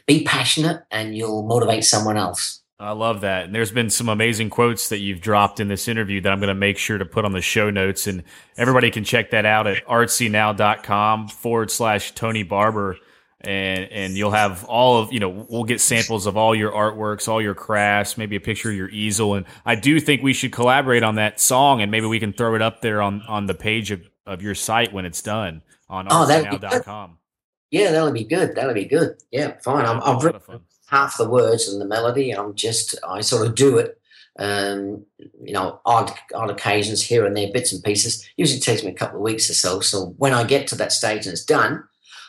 [0.07, 2.61] Be passionate, and you'll motivate someone else.
[2.80, 3.45] I love that.
[3.45, 6.49] And there's been some amazing quotes that you've dropped in this interview that I'm going
[6.49, 8.09] to make sure to put on the show notes.
[8.09, 8.24] And
[8.57, 12.97] everybody can check that out at artsynow.com forward slash Tony Barber
[13.45, 17.28] and and you'll have all of you know we'll get samples of all your artworks
[17.28, 19.34] all your crafts maybe a picture of your easel.
[19.34, 22.55] And i do think we should collaborate on that song and maybe we can throw
[22.55, 26.07] it up there on on the page of, of your site when it's done on
[26.11, 27.18] oh, artsynow.com
[27.70, 28.55] yeah that'll be good.
[28.55, 29.16] That'll be good.
[29.30, 29.86] Yeah fine.
[29.86, 32.32] I'm, I'm written half the words and the melody.
[32.32, 33.99] I'm just i sort of do it
[34.38, 35.05] um,
[35.43, 38.26] you know, odd odd occasions here and there, bits and pieces.
[38.36, 39.80] Usually takes me a couple of weeks or so.
[39.80, 41.84] So when I get to that stage and it's done,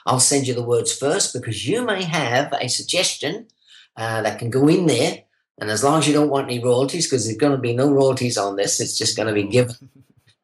[0.05, 3.47] I'll send you the words first because you may have a suggestion
[3.95, 5.23] uh, that can go in there.
[5.59, 7.91] And as long as you don't want any royalties, because there's going to be no
[7.91, 9.75] royalties on this, it's just going to be given.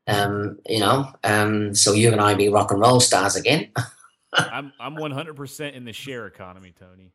[0.08, 3.72] Um, you know, um, so you and I be rock and roll stars again.
[4.34, 7.12] I'm I'm 100% in the share economy, Tony.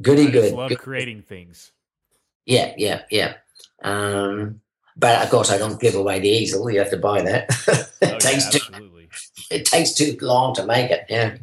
[0.00, 0.52] Goody I good.
[0.52, 0.78] Love good.
[0.78, 1.72] creating things.
[2.46, 3.34] Yeah, yeah, yeah.
[3.82, 4.60] Um,
[4.96, 6.70] but of course, I don't give away the easel.
[6.70, 7.48] You have to buy that.
[8.02, 8.90] it oh, takes yeah, too.
[9.50, 11.06] It takes too long to make it.
[11.08, 11.36] Yeah.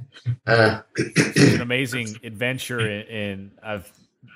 [0.45, 3.91] Uh, it's an amazing adventure, and I've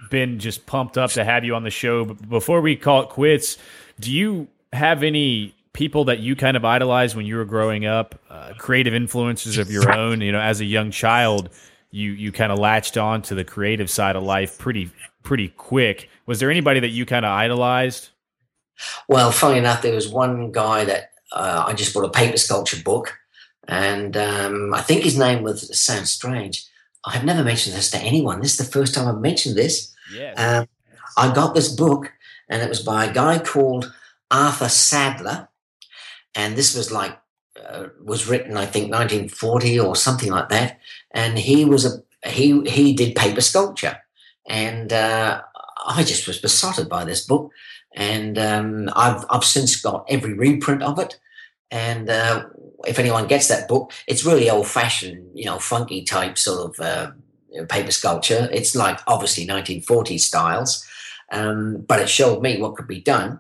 [0.10, 2.06] been just pumped up to have you on the show.
[2.06, 3.58] But before we call it quits,
[4.00, 8.20] do you have any people that you kind of idolized when you were growing up,
[8.30, 10.22] uh, creative influences of your own?
[10.22, 11.50] You know, as a young child,
[11.92, 14.92] you you kind of latched on to the creative side of life pretty
[15.24, 16.10] pretty quick.
[16.26, 18.10] Was there anybody that you kind of idolized?
[19.08, 22.82] Well, funny enough, there was one guy that uh, I just bought a paper sculpture
[22.82, 23.18] book
[23.68, 26.66] and um, I think his name was sounds strange.
[27.06, 28.42] I have never mentioned this to anyone.
[28.42, 29.94] This is the first time I've mentioned this.
[30.14, 30.38] Yes.
[30.38, 30.68] Um,
[31.18, 32.12] I got this book,
[32.50, 33.94] and it was by a guy called
[34.30, 35.50] Arthur Sadler,
[36.36, 37.18] and this was like
[37.68, 40.80] uh, was written, I think, 1940 or something like that.
[41.12, 43.98] And he was a he he did paper sculpture,
[44.48, 45.42] and uh,
[45.86, 47.52] I just was besotted by this book.
[47.94, 51.20] And um, I've I've since got every reprint of it.
[51.70, 52.46] And uh,
[52.88, 56.80] if anyone gets that book, it's really old fashioned, you know, funky type sort of
[56.80, 57.12] uh,
[57.70, 58.50] paper sculpture.
[58.52, 60.86] It's like obviously 1940s styles,
[61.32, 63.40] um, but it showed me what could be done.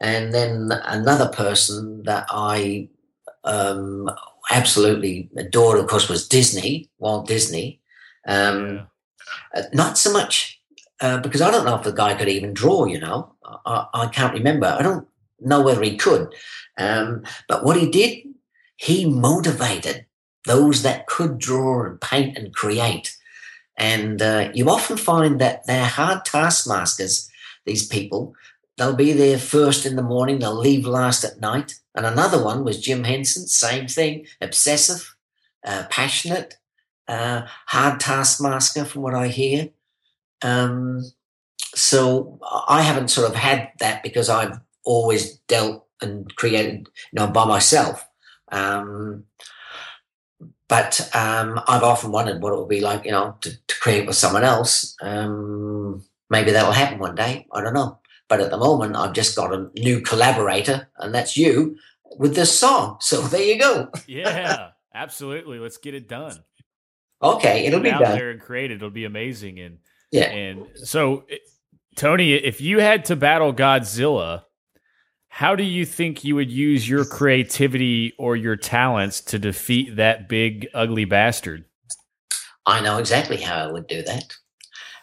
[0.00, 2.88] And then another person that I
[3.44, 4.10] um,
[4.50, 7.80] absolutely adored, of course, was Disney, Walt Disney.
[8.26, 8.84] Um, yeah.
[9.54, 10.60] Uh, not so much
[11.00, 13.34] uh, because I don't know if the guy could even draw, you know.
[13.66, 14.66] I, I can't remember.
[14.66, 15.06] I don't
[15.40, 16.32] know whether he could.
[16.78, 18.18] Um, but what he did,
[18.80, 20.06] he motivated
[20.46, 23.14] those that could draw and paint and create.
[23.76, 27.28] And uh, you often find that they're hard taskmasters,
[27.66, 28.34] these people.
[28.78, 31.74] They'll be there first in the morning, they'll leave last at night.
[31.94, 35.14] And another one was Jim Henson, same thing, obsessive,
[35.66, 36.56] uh, passionate,
[37.06, 39.68] uh, hard taskmaster, from what I hear.
[40.40, 41.04] Um,
[41.74, 47.26] so I haven't sort of had that because I've always dealt and created, you know,
[47.26, 48.06] by myself.
[48.50, 49.24] Um,
[50.68, 54.06] but um, I've often wondered what it would be like, you know, to, to create
[54.06, 54.94] with someone else.
[55.02, 57.46] Um, maybe that'll happen one day.
[57.52, 57.98] I don't know.
[58.28, 61.76] But at the moment, I've just got a new collaborator, and that's you
[62.16, 62.98] with this song.
[63.00, 63.90] So there you go.
[64.06, 65.58] yeah, absolutely.
[65.58, 66.36] Let's get it done.
[67.20, 68.16] Okay, it'll be out done.
[68.16, 68.76] there and create it.
[68.76, 69.58] It'll be amazing.
[69.58, 69.78] And
[70.12, 71.24] yeah, and so
[71.96, 74.44] Tony, if you had to battle Godzilla,
[75.32, 80.28] how do you think you would use your creativity or your talents to defeat that
[80.28, 81.64] big, ugly bastard?
[82.66, 84.34] I know exactly how I would do that.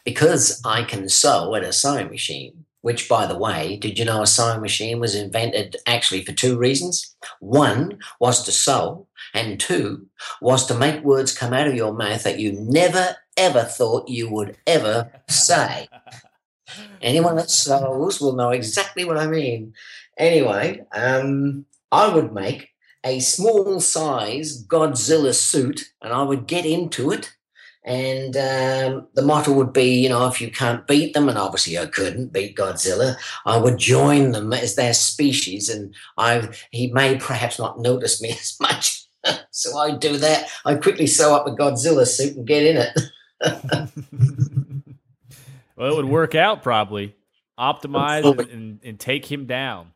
[0.04, 4.22] Because I can sew at a sewing machine, which, by the way, did you know
[4.22, 7.16] a sewing machine was invented actually for two reasons?
[7.40, 10.08] One was to sew, and two
[10.42, 14.30] was to make words come out of your mouth that you never, ever thought you
[14.30, 15.88] would ever say.
[17.02, 19.74] Anyone that sews will know exactly what I mean.
[20.18, 22.70] Anyway, um, I would make
[23.04, 27.38] a small size Godzilla suit and I would get into it
[27.88, 31.78] and um, the motto would be, you know, if you can't beat them, and obviously
[31.80, 33.16] I couldn't beat Godzilla,
[33.46, 38.30] I would join them as their species, and I he may perhaps not notice me
[38.32, 39.06] as much.
[39.52, 40.50] so I do that.
[40.66, 43.00] I quickly sew up a Godzilla suit and get in it.
[45.78, 47.16] well, it would work out probably.
[47.58, 49.94] Optimize and, and, and take him down.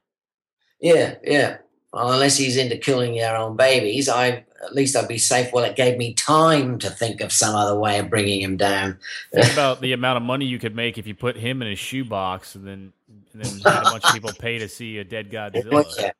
[0.82, 1.58] Yeah, yeah.
[1.94, 5.52] Well, unless he's into killing your own babies, I at least I'd be safe.
[5.52, 8.98] Well, it gave me time to think of some other way of bringing him down.
[9.34, 11.76] Think about the amount of money you could make if you put him in a
[11.76, 12.94] shoebox and then
[13.34, 15.86] and then a bunch of people pay to see a dead Godzilla.
[15.98, 16.12] Yeah,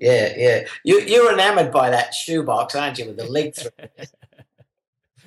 [0.00, 0.64] yeah, yeah.
[0.84, 3.70] You, you're enamored by that shoebox, aren't you, with the leg through?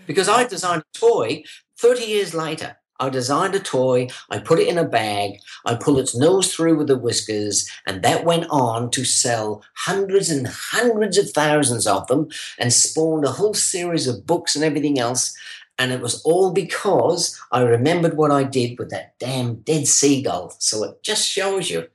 [0.06, 1.44] because I designed a toy
[1.78, 6.00] 30 years later I designed a toy, I put it in a bag, I pull
[6.00, 11.18] its nose through with the whiskers, and that went on to sell hundreds and hundreds
[11.18, 15.36] of thousands of them and spawned a whole series of books and everything else.
[15.78, 20.54] And it was all because I remembered what I did with that damn dead seagull.
[20.60, 21.88] So it just shows you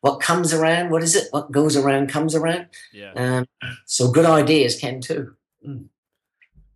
[0.00, 1.28] what comes around, what is it?
[1.32, 2.66] What goes around comes around.
[2.92, 3.12] Yeah.
[3.16, 3.46] Um,
[3.86, 5.34] so good ideas can too.
[5.66, 5.86] Mm.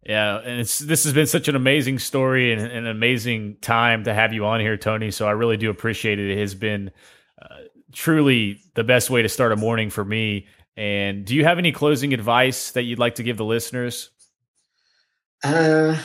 [0.06, 4.14] Yeah, and it's this has been such an amazing story and, an amazing time to
[4.14, 5.10] have you on here, Tony.
[5.10, 6.30] So I really do appreciate it.
[6.30, 6.92] It has been
[7.42, 7.56] uh,
[7.92, 10.46] truly the best way to start a morning for me.
[10.76, 14.10] And do you have any closing advice that you'd like to give the listeners?
[15.42, 16.00] Uh,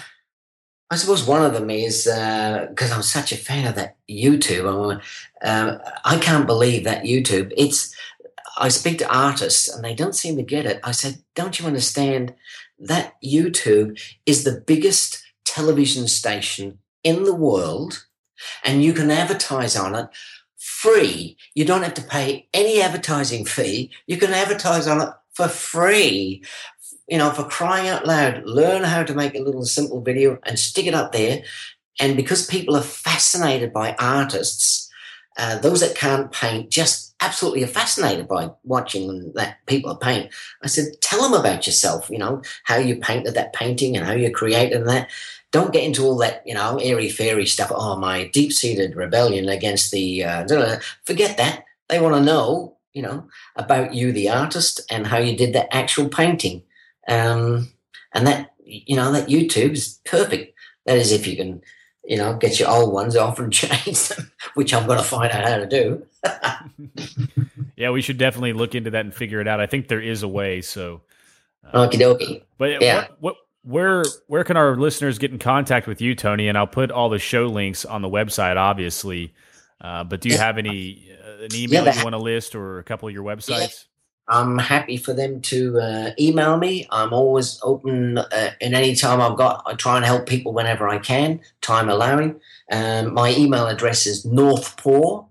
[0.89, 4.99] I suppose one of them is because uh, I'm such a fan of that YouTube.
[5.43, 7.54] Um, I can't believe that YouTube.
[7.56, 7.95] It's
[8.58, 10.80] I speak to artists and they don't seem to get it.
[10.84, 12.34] I said, "Don't you understand?
[12.82, 18.06] That YouTube is the biggest television station in the world
[18.64, 20.08] and you can advertise on it
[20.58, 21.38] free.
[21.54, 23.92] You don't have to pay any advertising fee.
[24.08, 26.44] You can advertise on it for free.
[27.08, 30.58] You know, for crying out loud, learn how to make a little simple video and
[30.58, 31.44] stick it up there.
[32.00, 34.90] And because people are fascinated by artists,
[35.38, 40.32] uh, those that can't paint just absolutely fascinated by watching that people paint.
[40.64, 44.14] I said, tell them about yourself, you know, how you painted that painting and how
[44.14, 45.10] you created that.
[45.52, 47.72] Don't get into all that, you know, airy fairy stuff.
[47.74, 50.24] Oh, my deep seated rebellion against the.
[50.24, 51.66] Uh, forget that.
[51.90, 55.74] They want to know, you know, about you, the artist, and how you did that
[55.76, 56.64] actual painting.
[57.08, 57.74] Um,
[58.14, 60.56] and that, you know, that YouTube is perfect.
[60.86, 61.62] That is, if you can
[62.04, 65.32] you know, get your old ones off and change them, which I'm going to find
[65.32, 66.06] out how to do.
[67.76, 69.60] yeah, we should definitely look into that and figure it out.
[69.60, 70.62] I think there is a way.
[70.62, 71.02] So,
[71.66, 72.43] uh, okie dokie.
[72.58, 76.47] But yeah, what, what, where where can our listeners get in contact with you, Tony?
[76.47, 79.34] And I'll put all the show links on the website, obviously.
[79.80, 82.80] Uh, but do you have any uh, an email yeah, you want to list or
[82.80, 83.86] a couple of your websites?
[84.28, 86.88] I'm happy for them to uh, email me.
[86.90, 89.64] I'm always open uh, in any time I've got.
[89.66, 92.40] I try and help people whenever I can, time allowing.
[92.72, 95.28] Um, my email address is northpaw,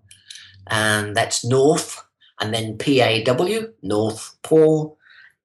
[0.67, 2.03] and that's north
[2.41, 4.97] and then P A W, northpaw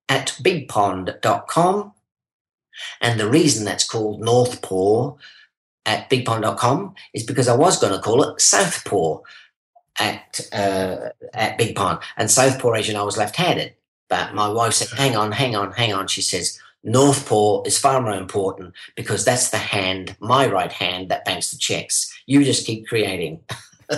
[0.07, 1.93] at bigpond.com.
[3.01, 5.17] And the reason that's called Northpaw
[5.85, 9.19] at bigpond.com is because I was going to call it Southpaw
[9.99, 11.99] at uh, at Big Pond.
[12.17, 13.73] And Southpaw, as you know, was left-handed.
[14.09, 18.01] But my wife said, "Hang on, hang on, hang on." She says, "Northpaw is far
[18.01, 22.13] more important because that's the hand, my right hand, that banks the checks.
[22.25, 23.39] You just keep creating."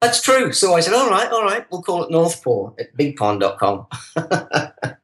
[0.00, 0.52] that's true.
[0.52, 3.86] So I said, "All right, all right, we'll call it Northpaw at BigPond.com."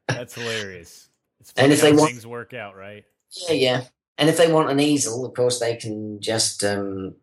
[0.08, 1.08] that's hilarious.
[1.56, 3.04] and if they want things work out, right?
[3.48, 3.84] Yeah, yeah.
[4.18, 7.14] And if they want an easel, of course, they can just um,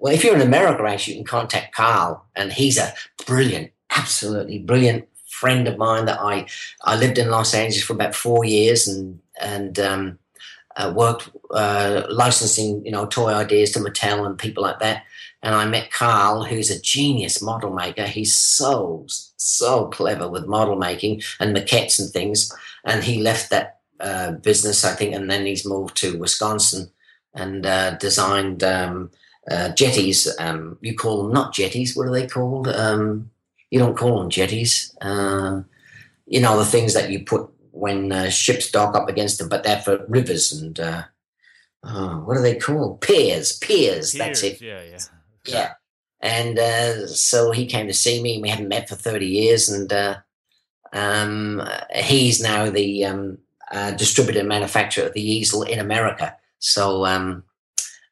[0.00, 2.94] well, if you're in America, actually, you can contact Carl, and he's a
[3.26, 6.06] brilliant, absolutely brilliant friend of mine.
[6.06, 6.46] That I
[6.82, 10.18] I lived in Los Angeles for about four years, and and um,
[10.76, 15.04] uh, worked uh, licensing, you know, toy ideas to Mattel and people like that.
[15.42, 18.06] And I met Carl, who's a genius model maker.
[18.06, 19.04] He's so
[19.36, 22.50] so clever with model making and maquettes and things.
[22.84, 26.90] And he left that uh, business, I think, and then he's moved to Wisconsin
[27.34, 28.64] and uh, designed.
[28.64, 29.10] Um,
[29.50, 30.28] uh, jetties.
[30.38, 31.96] Um, you call them not jetties.
[31.96, 32.68] What are they called?
[32.68, 33.30] Um,
[33.70, 34.96] you don't call them jetties.
[35.00, 35.62] Uh,
[36.26, 39.64] you know the things that you put when uh, ships dock up against them, but
[39.64, 41.02] they're for rivers and uh,
[41.84, 43.00] oh, what are they called?
[43.00, 43.58] Piers.
[43.58, 44.12] Piers.
[44.12, 44.60] That's it.
[44.60, 44.98] Yeah, yeah,
[45.46, 45.72] yeah.
[46.20, 48.40] And uh, so he came to see me.
[48.40, 49.68] We hadn't met for 30 years.
[49.68, 50.16] And uh,
[50.92, 51.62] um,
[51.94, 53.38] he's now the um,
[53.70, 56.34] uh, distributor and manufacturer of the easel in America.
[56.60, 57.44] So, um,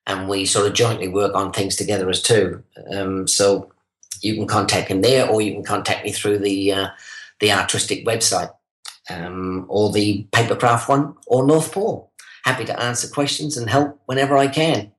[0.07, 2.63] and we sort of jointly work on things together as two.
[2.93, 3.71] Um, so
[4.21, 6.89] you can contact him there, or you can contact me through the uh,
[7.41, 8.53] the Artristic website,
[9.11, 12.07] um, or the Papercraft one, or Northpaw.
[12.45, 14.93] Happy to answer questions and help whenever I can.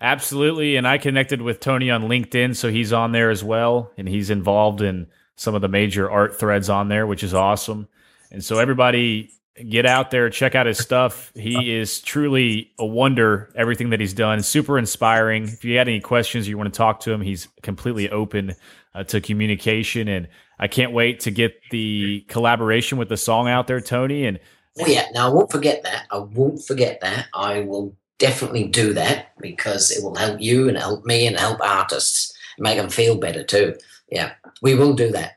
[0.00, 0.76] Absolutely.
[0.76, 3.90] And I connected with Tony on LinkedIn, so he's on there as well.
[3.96, 5.06] And he's involved in
[5.36, 7.88] some of the major art threads on there, which is awesome.
[8.30, 9.30] And so everybody
[9.68, 11.32] get out there, check out his stuff.
[11.34, 14.42] He is truly a wonder, everything that he's done.
[14.42, 15.44] Super inspiring.
[15.44, 18.54] If you had any questions, you want to talk to him, he's completely open
[18.94, 20.08] uh, to communication.
[20.08, 20.28] And
[20.58, 24.26] I can't wait to get the collaboration with the song out there, Tony.
[24.26, 24.38] And
[24.80, 26.06] oh, yeah, now I won't forget that.
[26.10, 27.26] I won't forget that.
[27.34, 31.60] I will definitely do that because it will help you and help me and help
[31.60, 33.76] artists make them feel better too.
[34.10, 35.35] Yeah, we will do that.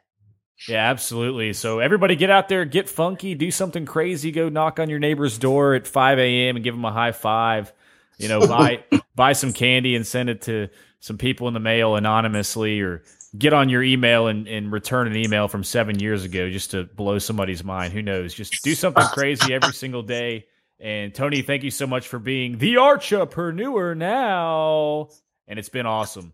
[0.68, 1.54] Yeah, absolutely.
[1.54, 5.38] So everybody get out there, get funky, do something crazy, go knock on your neighbor's
[5.38, 6.56] door at 5 a.m.
[6.58, 7.72] and give them a high five.
[8.18, 8.84] You know, buy
[9.16, 10.70] buy some candy and send it to
[11.00, 13.04] some people in the mail anonymously or
[13.38, 16.84] get on your email and, and return an email from seven years ago just to
[16.84, 17.94] blow somebody's mind.
[17.94, 18.34] Who knows?
[18.34, 20.46] Just do something crazy every single day.
[20.80, 25.10] And Tony, thank you so much for being the Artrepreneur now.
[25.48, 26.34] And it's been awesome.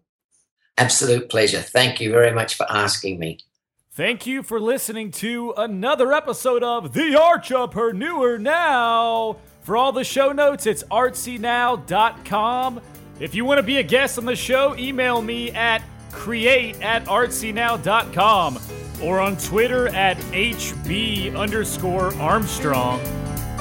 [0.77, 1.61] Absolute pleasure.
[1.61, 3.39] Thank you very much for asking me.
[3.95, 9.38] Thank you for listening to another episode of The Artrepreneur Now.
[9.61, 12.81] For all the show notes, it's artsynow.com.
[13.22, 15.81] If you want to be a guest on the show, email me at
[16.11, 18.59] create at artsynow.com
[19.01, 23.01] or on Twitter at HB underscore Armstrong.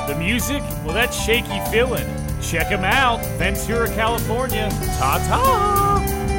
[0.08, 2.12] The music, well, that's Shaky Feeling.
[2.42, 4.68] Check them out, Ventura, California.
[4.98, 6.33] Ta ta!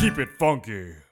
[0.00, 1.07] Keep it funky.